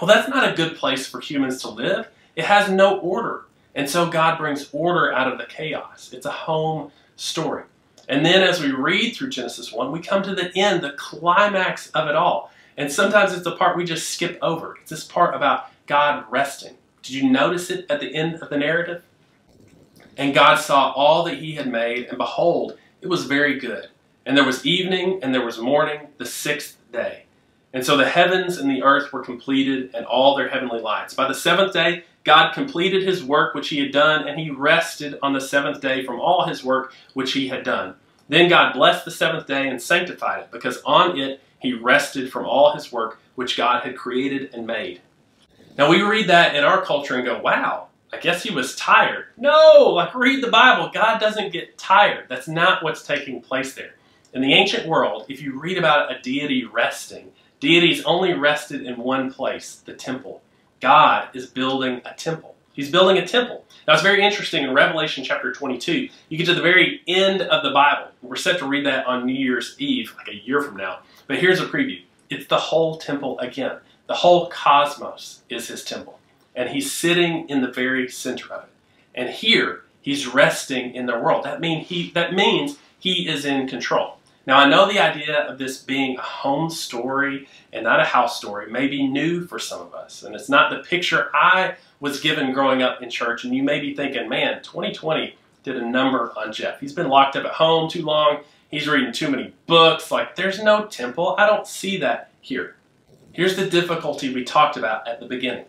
well, 0.00 0.08
that's 0.08 0.28
not 0.28 0.50
a 0.50 0.56
good 0.56 0.76
place 0.76 1.06
for 1.06 1.20
humans 1.20 1.60
to 1.62 1.68
live. 1.68 2.08
It 2.36 2.44
has 2.44 2.70
no 2.70 2.98
order. 3.00 3.44
And 3.74 3.88
so 3.88 4.08
God 4.08 4.38
brings 4.38 4.68
order 4.72 5.12
out 5.12 5.30
of 5.30 5.38
the 5.38 5.44
chaos. 5.44 6.12
It's 6.12 6.26
a 6.26 6.30
home 6.30 6.90
story. 7.16 7.64
And 8.08 8.24
then 8.24 8.42
as 8.42 8.60
we 8.60 8.72
read 8.72 9.14
through 9.14 9.28
Genesis 9.30 9.72
1, 9.72 9.92
we 9.92 10.00
come 10.00 10.22
to 10.22 10.34
the 10.34 10.50
end, 10.56 10.82
the 10.82 10.92
climax 10.92 11.90
of 11.90 12.08
it 12.08 12.16
all. 12.16 12.50
And 12.76 12.90
sometimes 12.90 13.32
it's 13.32 13.44
the 13.44 13.56
part 13.56 13.76
we 13.76 13.84
just 13.84 14.10
skip 14.10 14.38
over. 14.40 14.76
It's 14.80 14.90
this 14.90 15.04
part 15.04 15.34
about 15.34 15.66
God 15.86 16.24
resting. 16.30 16.76
Did 17.02 17.14
you 17.14 17.30
notice 17.30 17.70
it 17.70 17.86
at 17.90 18.00
the 18.00 18.14
end 18.14 18.36
of 18.36 18.48
the 18.48 18.56
narrative? 18.56 19.02
And 20.16 20.34
God 20.34 20.56
saw 20.56 20.92
all 20.92 21.22
that 21.24 21.38
he 21.38 21.54
had 21.54 21.68
made, 21.68 22.06
and 22.06 22.18
behold, 22.18 22.78
it 23.00 23.08
was 23.08 23.24
very 23.24 23.58
good. 23.58 23.88
And 24.26 24.36
there 24.36 24.44
was 24.44 24.66
evening 24.66 25.20
and 25.22 25.34
there 25.34 25.44
was 25.44 25.58
morning, 25.58 26.08
the 26.18 26.26
sixth 26.26 26.76
day. 26.92 27.24
And 27.72 27.84
so 27.84 27.96
the 27.96 28.08
heavens 28.08 28.58
and 28.58 28.70
the 28.70 28.82
earth 28.82 29.12
were 29.12 29.22
completed, 29.22 29.94
and 29.94 30.06
all 30.06 30.34
their 30.36 30.48
heavenly 30.48 30.80
lights. 30.80 31.14
By 31.14 31.28
the 31.28 31.34
seventh 31.34 31.72
day, 31.72 32.04
God 32.24 32.52
completed 32.52 33.02
his 33.02 33.24
work 33.24 33.54
which 33.54 33.68
he 33.68 33.78
had 33.78 33.92
done, 33.92 34.28
and 34.28 34.38
he 34.38 34.50
rested 34.50 35.18
on 35.22 35.32
the 35.32 35.40
seventh 35.40 35.80
day 35.80 36.04
from 36.04 36.20
all 36.20 36.46
his 36.46 36.62
work 36.62 36.92
which 37.14 37.32
he 37.32 37.48
had 37.48 37.64
done. 37.64 37.94
Then 38.28 38.48
God 38.48 38.74
blessed 38.74 39.04
the 39.04 39.10
seventh 39.10 39.46
day 39.46 39.68
and 39.68 39.80
sanctified 39.80 40.42
it, 40.42 40.50
because 40.50 40.82
on 40.84 41.18
it 41.18 41.40
he 41.60 41.72
rested 41.72 42.30
from 42.30 42.44
all 42.44 42.74
his 42.74 42.92
work 42.92 43.20
which 43.34 43.56
God 43.56 43.82
had 43.82 43.96
created 43.96 44.52
and 44.52 44.66
made. 44.66 45.00
Now 45.78 45.88
we 45.88 46.02
read 46.02 46.28
that 46.28 46.54
in 46.54 46.64
our 46.64 46.82
culture 46.82 47.14
and 47.14 47.24
go, 47.24 47.40
wow, 47.40 47.86
I 48.12 48.18
guess 48.18 48.42
he 48.42 48.52
was 48.52 48.76
tired. 48.76 49.26
No, 49.36 49.90
like 49.94 50.14
read 50.14 50.42
the 50.42 50.50
Bible. 50.50 50.90
God 50.92 51.18
doesn't 51.18 51.52
get 51.52 51.78
tired. 51.78 52.26
That's 52.28 52.48
not 52.48 52.82
what's 52.82 53.06
taking 53.06 53.40
place 53.40 53.74
there. 53.74 53.94
In 54.34 54.42
the 54.42 54.54
ancient 54.54 54.86
world, 54.86 55.26
if 55.28 55.40
you 55.40 55.58
read 55.58 55.78
about 55.78 56.12
a 56.12 56.20
deity 56.20 56.64
resting, 56.64 57.32
deities 57.60 58.04
only 58.04 58.34
rested 58.34 58.86
in 58.86 58.96
one 58.96 59.32
place, 59.32 59.76
the 59.84 59.94
temple. 59.94 60.42
God 60.80 61.28
is 61.34 61.46
building 61.46 62.00
a 62.04 62.14
temple. 62.14 62.54
He's 62.72 62.90
building 62.90 63.18
a 63.18 63.26
temple. 63.26 63.64
Now 63.86 63.94
it's 63.94 64.02
very 64.02 64.22
interesting 64.22 64.62
in 64.62 64.72
Revelation 64.72 65.24
chapter 65.24 65.52
22. 65.52 66.08
You 66.28 66.38
get 66.38 66.46
to 66.46 66.54
the 66.54 66.62
very 66.62 67.02
end 67.08 67.42
of 67.42 67.64
the 67.64 67.70
Bible. 67.70 68.12
We're 68.22 68.36
set 68.36 68.58
to 68.60 68.66
read 68.66 68.86
that 68.86 69.06
on 69.06 69.26
New 69.26 69.34
Year's 69.34 69.74
Eve, 69.78 70.14
like 70.16 70.28
a 70.28 70.36
year 70.36 70.62
from 70.62 70.76
now. 70.76 71.00
But 71.26 71.38
here's 71.38 71.60
a 71.60 71.66
preview. 71.66 72.02
It's 72.30 72.46
the 72.46 72.58
whole 72.58 72.98
temple 72.98 73.38
again. 73.40 73.78
The 74.06 74.14
whole 74.14 74.48
cosmos 74.48 75.42
is 75.48 75.68
his 75.68 75.84
temple. 75.84 76.20
And 76.54 76.68
he's 76.68 76.92
sitting 76.92 77.48
in 77.48 77.62
the 77.62 77.72
very 77.72 78.08
center 78.08 78.52
of 78.52 78.64
it. 78.64 78.70
And 79.14 79.28
here, 79.28 79.82
he's 80.00 80.26
resting 80.28 80.94
in 80.94 81.06
the 81.06 81.18
world. 81.18 81.44
That, 81.44 81.60
mean 81.60 81.84
he, 81.84 82.10
that 82.12 82.34
means 82.34 82.78
he 82.98 83.28
is 83.28 83.44
in 83.44 83.66
control. 83.66 84.17
Now, 84.48 84.60
I 84.60 84.66
know 84.66 84.88
the 84.88 84.98
idea 84.98 85.40
of 85.46 85.58
this 85.58 85.76
being 85.76 86.16
a 86.16 86.22
home 86.22 86.70
story 86.70 87.46
and 87.70 87.84
not 87.84 88.00
a 88.00 88.04
house 88.04 88.38
story 88.38 88.72
may 88.72 88.88
be 88.88 89.06
new 89.06 89.46
for 89.46 89.58
some 89.58 89.82
of 89.82 89.92
us, 89.92 90.22
and 90.22 90.34
it's 90.34 90.48
not 90.48 90.70
the 90.70 90.78
picture 90.78 91.28
I 91.34 91.74
was 92.00 92.20
given 92.20 92.54
growing 92.54 92.80
up 92.80 93.02
in 93.02 93.10
church. 93.10 93.44
And 93.44 93.54
you 93.54 93.62
may 93.62 93.78
be 93.78 93.94
thinking, 93.94 94.26
man, 94.26 94.62
2020 94.62 95.36
did 95.64 95.76
a 95.76 95.86
number 95.86 96.32
on 96.34 96.50
Jeff. 96.50 96.80
He's 96.80 96.94
been 96.94 97.10
locked 97.10 97.36
up 97.36 97.44
at 97.44 97.52
home 97.52 97.90
too 97.90 98.00
long. 98.00 98.38
He's 98.70 98.88
reading 98.88 99.12
too 99.12 99.30
many 99.30 99.52
books. 99.66 100.10
Like, 100.10 100.34
there's 100.34 100.62
no 100.62 100.86
temple. 100.86 101.34
I 101.36 101.44
don't 101.44 101.66
see 101.66 101.98
that 101.98 102.30
here. 102.40 102.76
Here's 103.32 103.54
the 103.54 103.68
difficulty 103.68 104.32
we 104.32 104.44
talked 104.44 104.78
about 104.78 105.06
at 105.06 105.20
the 105.20 105.26
beginning. 105.26 105.66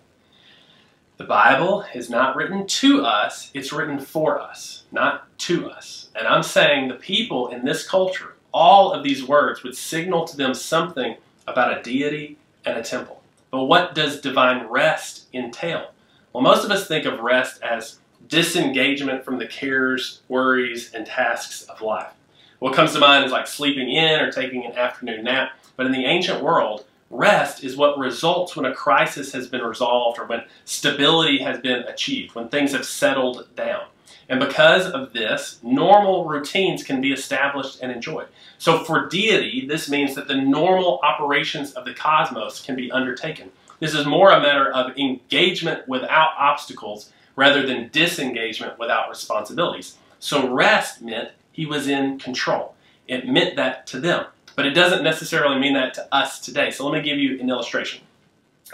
The 1.17 1.25
Bible 1.25 1.83
is 1.93 2.09
not 2.09 2.37
written 2.37 2.65
to 2.65 3.03
us, 3.03 3.51
it's 3.53 3.73
written 3.73 3.99
for 3.99 4.39
us, 4.39 4.83
not 4.89 5.37
to 5.39 5.69
us. 5.69 6.11
And 6.15 6.25
I'm 6.25 6.43
saying 6.43 6.87
the 6.87 6.93
people 6.93 7.49
in 7.49 7.65
this 7.65 7.85
culture, 7.85 8.35
all 8.51 8.91
of 8.91 9.03
these 9.03 9.23
words 9.23 9.63
would 9.63 9.75
signal 9.75 10.25
to 10.25 10.37
them 10.37 10.53
something 10.53 11.15
about 11.47 11.77
a 11.77 11.81
deity 11.81 12.37
and 12.65 12.77
a 12.77 12.83
temple. 12.83 13.21
But 13.51 13.65
what 13.65 13.95
does 13.95 14.21
divine 14.21 14.67
rest 14.67 15.27
entail? 15.33 15.91
Well, 16.33 16.43
most 16.43 16.63
of 16.63 16.71
us 16.71 16.87
think 16.87 17.05
of 17.05 17.19
rest 17.19 17.61
as 17.63 17.99
disengagement 18.27 19.25
from 19.25 19.39
the 19.39 19.47
cares, 19.47 20.21
worries, 20.27 20.93
and 20.93 21.05
tasks 21.05 21.63
of 21.63 21.81
life. 21.81 22.11
What 22.59 22.75
comes 22.75 22.93
to 22.93 22.99
mind 22.99 23.25
is 23.25 23.31
like 23.31 23.47
sleeping 23.47 23.89
in 23.89 24.19
or 24.19 24.31
taking 24.31 24.65
an 24.65 24.73
afternoon 24.73 25.23
nap. 25.23 25.53
But 25.75 25.85
in 25.85 25.91
the 25.91 26.05
ancient 26.05 26.43
world, 26.43 26.85
rest 27.09 27.63
is 27.63 27.77
what 27.77 27.97
results 27.97 28.55
when 28.55 28.65
a 28.65 28.75
crisis 28.75 29.31
has 29.31 29.47
been 29.47 29.61
resolved 29.61 30.19
or 30.19 30.25
when 30.25 30.43
stability 30.65 31.39
has 31.39 31.59
been 31.59 31.83
achieved, 31.83 32.35
when 32.35 32.49
things 32.49 32.73
have 32.73 32.85
settled 32.85 33.47
down. 33.55 33.83
And 34.27 34.39
because 34.39 34.85
of 34.85 35.13
this, 35.13 35.59
normal 35.63 36.25
routines 36.25 36.83
can 36.83 37.01
be 37.01 37.11
established 37.11 37.79
and 37.81 37.91
enjoyed. 37.91 38.27
So 38.57 38.83
for 38.83 39.07
deity, 39.07 39.65
this 39.67 39.89
means 39.89 40.15
that 40.15 40.27
the 40.27 40.35
normal 40.35 40.99
operations 41.03 41.73
of 41.73 41.85
the 41.85 41.93
cosmos 41.93 42.61
can 42.61 42.75
be 42.75 42.91
undertaken. 42.91 43.51
This 43.79 43.93
is 43.93 44.05
more 44.05 44.31
a 44.31 44.41
matter 44.41 44.71
of 44.71 44.97
engagement 44.97 45.87
without 45.87 46.31
obstacles 46.37 47.11
rather 47.35 47.65
than 47.65 47.89
disengagement 47.91 48.77
without 48.77 49.09
responsibilities. 49.09 49.97
So 50.19 50.51
rest 50.51 51.01
meant 51.01 51.29
he 51.51 51.65
was 51.65 51.87
in 51.87 52.19
control. 52.19 52.75
It 53.07 53.27
meant 53.27 53.55
that 53.55 53.87
to 53.87 53.99
them. 53.99 54.25
But 54.55 54.65
it 54.65 54.71
doesn't 54.71 55.03
necessarily 55.03 55.57
mean 55.57 55.73
that 55.73 55.93
to 55.93 56.13
us 56.13 56.39
today. 56.39 56.69
So 56.69 56.85
let 56.85 56.97
me 56.97 57.09
give 57.09 57.17
you 57.17 57.39
an 57.39 57.49
illustration. 57.49 58.01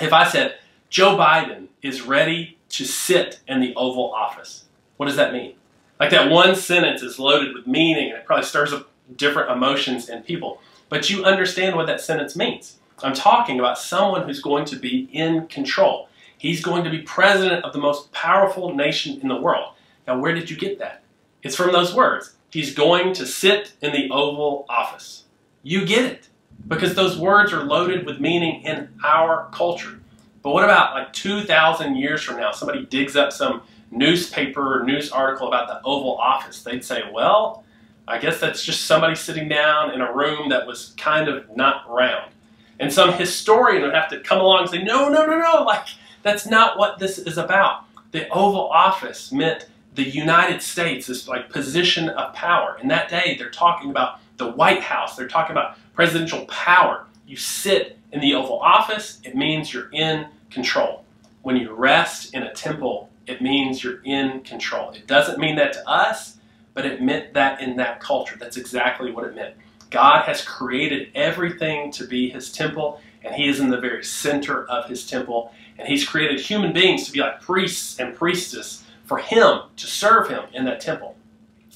If 0.02 0.12
I 0.12 0.28
said, 0.28 0.56
Joe 0.89 1.15
Biden 1.15 1.67
is 1.82 2.02
ready 2.02 2.58
to 2.69 2.86
sit 2.86 3.39
in 3.48 3.62
the 3.62 3.76
Oval 3.76 4.13
Office, 4.13 4.64
what 4.97 5.08
does 5.08 5.15
that 5.15 5.34
mean? 5.34 5.55
Like 5.99 6.12
that 6.12 6.29
one 6.29 6.55
sentence 6.55 7.01
is 7.01 7.19
loaded 7.19 7.53
with 7.53 7.67
meaning 7.67 8.10
and 8.10 8.17
it 8.17 8.25
probably 8.25 8.45
stirs 8.45 8.73
up 8.73 8.89
different 9.15 9.51
emotions 9.51 10.10
in 10.10 10.23
people. 10.23 10.62
But 10.89 11.10
you 11.10 11.23
understand 11.25 11.75
what 11.75 11.88
that 11.88 12.01
sentence 12.01 12.36
means. 12.36 12.77
I'm 13.03 13.13
talking 13.13 13.60
about 13.60 13.77
someone 13.77 14.23
who's 14.23 14.41
going 14.41 14.65
to 14.65 14.77
be 14.77 15.10
in 15.12 15.47
control. 15.47 16.10
He's 16.38 16.63
going 16.63 16.84
to 16.84 16.89
be 16.89 16.99
president 16.99 17.65
of 17.65 17.73
the 17.73 17.79
most 17.79 18.12
powerful 18.12 18.73
nation 18.73 19.19
in 19.21 19.27
the 19.27 19.39
world. 19.39 19.73
Now, 20.08 20.19
where 20.19 20.34
did 20.34 20.49
you 20.49 20.55
get 20.55 20.79
that? 20.79 21.03
It's 21.43 21.55
from 21.55 21.71
those 21.71 21.93
words. 21.93 22.36
He's 22.49 22.73
going 22.73 23.13
to 23.13 23.25
sit 23.25 23.73
in 23.81 23.91
the 23.91 24.10
Oval 24.12 24.65
Office. 24.69 25.23
You 25.63 25.86
get 25.86 26.05
it 26.05 26.29
because 26.67 26.95
those 26.95 27.17
words 27.17 27.51
are 27.51 27.63
loaded 27.63 28.05
with 28.05 28.19
meaning 28.19 28.62
in 28.63 28.89
our 29.03 29.49
culture. 29.51 29.99
But 30.41 30.51
what 30.51 30.63
about 30.63 30.93
like 30.93 31.12
2,000 31.13 31.95
years 31.95 32.21
from 32.21 32.38
now? 32.38 32.51
Somebody 32.51 32.86
digs 32.86 33.15
up 33.15 33.34
some 33.34 33.63
newspaper 33.95 34.84
news 34.86 35.12
article 35.12 35.47
about 35.47 35.67
the 35.67 35.81
Oval 35.88 36.17
Office. 36.17 36.62
They'd 36.62 36.84
say, 36.84 37.03
well, 37.12 37.63
I 38.08 38.19
guess 38.19 38.39
that's 38.39 38.63
just 38.63 38.86
somebody 38.86 39.15
sitting 39.15 39.47
down 39.47 39.91
in 39.91 40.01
a 40.01 40.13
room 40.13 40.49
that 40.49 40.67
was 40.67 40.93
kind 40.97 41.27
of 41.27 41.55
not 41.55 41.89
round. 41.89 42.31
And 42.79 42.91
some 42.91 43.13
historian 43.13 43.81
would 43.84 43.95
have 43.95 44.10
to 44.10 44.19
come 44.19 44.39
along 44.39 44.62
and 44.63 44.69
say, 44.69 44.84
no, 44.84 45.10
no, 45.10 45.25
no, 45.25 45.39
no, 45.39 45.63
like 45.63 45.88
that's 46.21 46.45
not 46.45 46.77
what 46.77 46.99
this 46.99 47.17
is 47.17 47.38
about. 47.38 47.84
The 48.12 48.27
Oval 48.29 48.69
Office 48.69 49.31
meant 49.31 49.67
the 49.95 50.03
United 50.03 50.62
States, 50.62 51.08
this 51.08 51.27
like 51.27 51.49
position 51.49 52.10
of 52.10 52.34
power. 52.34 52.77
In 52.81 52.89
that 52.89 53.10
day, 53.10 53.36
they're 53.39 53.49
talking 53.49 53.89
about 53.89 54.19
the 54.38 54.51
White 54.51 54.81
House. 54.81 55.15
They're 55.15 55.27
talking 55.27 55.51
about 55.53 55.77
presidential 55.93 56.45
power. 56.45 57.05
You 57.25 57.38
sit 57.38 57.97
in 58.12 58.19
the 58.19 58.36
Oval 58.36 58.60
Office, 58.60 59.19
it 59.23 59.36
means 59.36 59.73
you're 59.73 59.89
in 59.91 60.27
control. 60.51 61.03
When 61.41 61.55
you 61.55 61.73
rest 61.73 62.34
in 62.34 62.43
a 62.43 62.53
temple, 62.53 63.10
it 63.27 63.41
means 63.41 63.83
you're 63.83 64.01
in 64.03 64.41
control. 64.41 64.91
It 64.91 65.07
doesn't 65.07 65.39
mean 65.39 65.55
that 65.55 65.73
to 65.73 65.89
us, 65.89 66.38
but 66.73 66.85
it 66.85 67.01
meant 67.01 67.33
that 67.33 67.61
in 67.61 67.75
that 67.77 67.99
culture. 67.99 68.35
That's 68.39 68.57
exactly 68.57 69.11
what 69.11 69.25
it 69.25 69.35
meant. 69.35 69.55
God 69.89 70.25
has 70.25 70.43
created 70.43 71.09
everything 71.15 71.91
to 71.93 72.05
be 72.05 72.29
his 72.29 72.51
temple, 72.51 72.99
and 73.23 73.33
he 73.33 73.47
is 73.47 73.59
in 73.59 73.69
the 73.69 73.79
very 73.79 74.03
center 74.03 74.65
of 74.65 74.89
his 74.89 75.07
temple. 75.07 75.53
And 75.77 75.88
he's 75.88 76.07
created 76.07 76.39
human 76.39 76.73
beings 76.73 77.05
to 77.05 77.11
be 77.11 77.19
like 77.19 77.41
priests 77.41 77.99
and 77.99 78.15
priestess 78.15 78.83
for 79.05 79.17
him 79.17 79.61
to 79.75 79.88
serve 79.88 80.29
him 80.29 80.43
in 80.53 80.65
that 80.65 80.81
temple. 80.81 81.15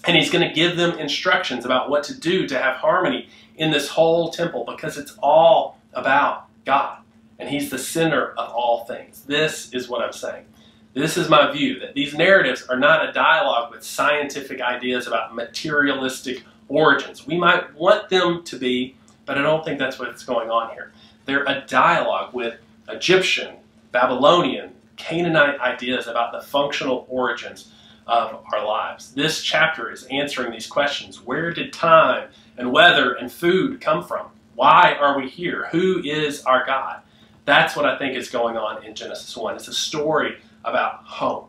And 0.05 0.15
he's 0.15 0.31
going 0.31 0.47
to 0.47 0.53
give 0.53 0.77
them 0.77 0.97
instructions 0.97 1.65
about 1.65 1.89
what 1.89 2.03
to 2.05 2.17
do 2.17 2.47
to 2.47 2.57
have 2.57 2.77
harmony 2.77 3.27
in 3.57 3.71
this 3.71 3.89
whole 3.89 4.31
temple 4.31 4.63
because 4.65 4.97
it's 4.97 5.17
all 5.21 5.77
about 5.93 6.45
God. 6.65 6.99
And 7.37 7.49
he's 7.49 7.69
the 7.69 7.77
center 7.77 8.31
of 8.31 8.49
all 8.49 8.85
things. 8.85 9.23
This 9.23 9.73
is 9.73 9.89
what 9.89 10.01
I'm 10.01 10.13
saying. 10.13 10.45
This 10.93 11.17
is 11.17 11.29
my 11.29 11.51
view 11.51 11.79
that 11.79 11.93
these 11.93 12.15
narratives 12.15 12.65
are 12.67 12.79
not 12.79 13.07
a 13.07 13.11
dialogue 13.11 13.71
with 13.71 13.83
scientific 13.83 14.59
ideas 14.59 15.05
about 15.05 15.35
materialistic 15.35 16.43
origins. 16.67 17.27
We 17.27 17.37
might 17.37 17.75
want 17.75 18.09
them 18.09 18.43
to 18.45 18.57
be, 18.57 18.95
but 19.25 19.37
I 19.37 19.43
don't 19.43 19.63
think 19.63 19.77
that's 19.77 19.99
what's 19.99 20.23
going 20.23 20.49
on 20.49 20.71
here. 20.71 20.91
They're 21.25 21.43
a 21.43 21.63
dialogue 21.67 22.33
with 22.33 22.59
Egyptian, 22.87 23.57
Babylonian, 23.91 24.71
Canaanite 24.95 25.59
ideas 25.59 26.07
about 26.07 26.31
the 26.31 26.41
functional 26.41 27.05
origins 27.07 27.71
of 28.07 28.43
our 28.51 28.65
lives. 28.65 29.13
This 29.13 29.43
chapter 29.43 29.91
is 29.91 30.05
answering 30.05 30.51
these 30.51 30.65
questions. 30.65 31.23
Where 31.23 31.53
did 31.53 31.71
time 31.71 32.29
and 32.57 32.71
weather 32.71 33.13
and 33.13 33.31
food 33.31 33.79
come 33.79 34.03
from? 34.03 34.27
Why 34.55 34.95
are 34.99 35.17
we 35.19 35.29
here? 35.29 35.67
Who 35.71 36.01
is 36.03 36.43
our 36.45 36.65
God? 36.65 37.01
That's 37.45 37.75
what 37.75 37.85
I 37.85 37.97
think 37.97 38.17
is 38.17 38.29
going 38.29 38.57
on 38.57 38.83
in 38.83 38.95
Genesis 38.95 39.37
1. 39.37 39.55
It's 39.55 39.67
a 39.67 39.73
story 39.73 40.37
about 40.65 41.03
home. 41.03 41.45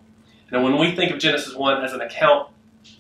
And 0.51 0.63
when 0.63 0.79
we 0.79 0.95
think 0.95 1.13
of 1.13 1.19
Genesis 1.19 1.55
1 1.55 1.85
as 1.85 1.93
an 1.93 2.01
account 2.01 2.49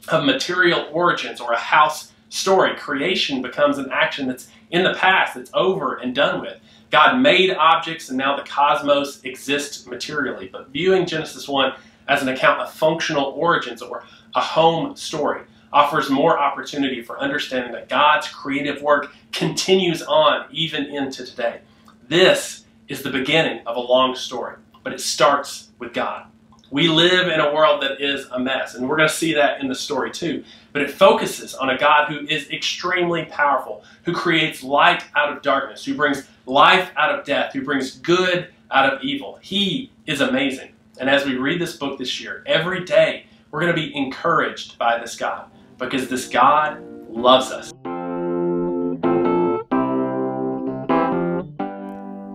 of 0.08 0.24
material 0.24 0.88
origins 0.92 1.40
or 1.40 1.52
a 1.52 1.58
house 1.58 2.12
story, 2.28 2.76
creation 2.76 3.42
becomes 3.42 3.78
an 3.78 3.90
action 3.90 4.28
that's 4.28 4.48
in 4.70 4.84
the 4.84 4.94
past, 4.94 5.34
that's 5.34 5.50
over 5.54 5.96
and 5.96 6.14
done 6.14 6.40
with. 6.40 6.58
God 6.90 7.20
made 7.20 7.50
objects 7.52 8.08
and 8.08 8.18
now 8.18 8.36
the 8.36 8.42
cosmos 8.42 9.22
exists 9.24 9.86
materially. 9.86 10.48
But 10.48 10.68
viewing 10.68 11.06
Genesis 11.06 11.48
1 11.48 11.72
as 12.08 12.22
an 12.22 12.28
account 12.28 12.60
of 12.60 12.72
functional 12.72 13.26
origins 13.26 13.82
or 13.82 14.04
a 14.34 14.40
home 14.40 14.96
story 14.96 15.42
offers 15.72 16.10
more 16.10 16.38
opportunity 16.38 17.02
for 17.02 17.20
understanding 17.20 17.72
that 17.72 17.88
God's 17.88 18.28
creative 18.28 18.82
work 18.82 19.12
continues 19.32 20.02
on 20.02 20.46
even 20.50 20.86
into 20.86 21.24
today. 21.24 21.60
This 22.08 22.64
is 22.88 23.02
the 23.02 23.10
beginning 23.10 23.64
of 23.66 23.76
a 23.76 23.80
long 23.80 24.16
story, 24.16 24.56
but 24.82 24.92
it 24.92 25.00
starts 25.00 25.70
with 25.78 25.92
God. 25.92 26.26
We 26.70 26.88
live 26.88 27.26
in 27.26 27.40
a 27.40 27.52
world 27.52 27.82
that 27.82 28.00
is 28.00 28.26
a 28.26 28.38
mess, 28.38 28.76
and 28.76 28.88
we're 28.88 28.96
going 28.96 29.08
to 29.08 29.14
see 29.14 29.34
that 29.34 29.60
in 29.60 29.66
the 29.66 29.74
story 29.74 30.12
too. 30.12 30.44
But 30.72 30.82
it 30.82 30.90
focuses 30.90 31.54
on 31.54 31.70
a 31.70 31.76
God 31.76 32.08
who 32.08 32.20
is 32.28 32.48
extremely 32.50 33.24
powerful, 33.24 33.82
who 34.04 34.12
creates 34.12 34.62
light 34.62 35.04
out 35.16 35.36
of 35.36 35.42
darkness, 35.42 35.84
who 35.84 35.94
brings 35.94 36.28
life 36.46 36.90
out 36.96 37.18
of 37.18 37.24
death, 37.24 37.52
who 37.52 37.62
brings 37.64 37.98
good 37.98 38.52
out 38.70 38.92
of 38.92 39.02
evil. 39.02 39.38
He 39.42 39.90
is 40.06 40.20
amazing. 40.20 40.70
And 41.00 41.10
as 41.10 41.24
we 41.24 41.36
read 41.36 41.60
this 41.60 41.76
book 41.76 41.98
this 41.98 42.20
year, 42.20 42.44
every 42.46 42.84
day 42.84 43.26
we're 43.50 43.60
going 43.60 43.74
to 43.74 43.80
be 43.80 43.94
encouraged 43.96 44.78
by 44.78 44.98
this 44.98 45.16
God 45.16 45.50
because 45.76 46.08
this 46.08 46.28
God 46.28 46.80
loves 47.08 47.50
us. 47.50 47.72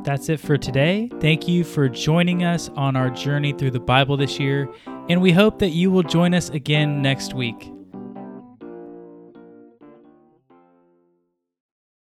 That's 0.05 0.29
it 0.29 0.39
for 0.39 0.55
today. 0.55 1.09
Thank 1.19 1.47
you 1.47 1.63
for 1.63 1.89
joining 1.89 2.43
us 2.43 2.69
on 2.75 2.95
our 2.95 3.09
journey 3.09 3.53
through 3.53 3.71
the 3.71 3.79
Bible 3.79 4.15
this 4.17 4.39
year, 4.39 4.69
and 5.09 5.19
we 5.19 5.31
hope 5.31 5.57
that 5.57 5.69
you 5.69 5.89
will 5.89 6.03
join 6.03 6.35
us 6.35 6.49
again 6.49 7.01
next 7.01 7.33
week. 7.33 7.74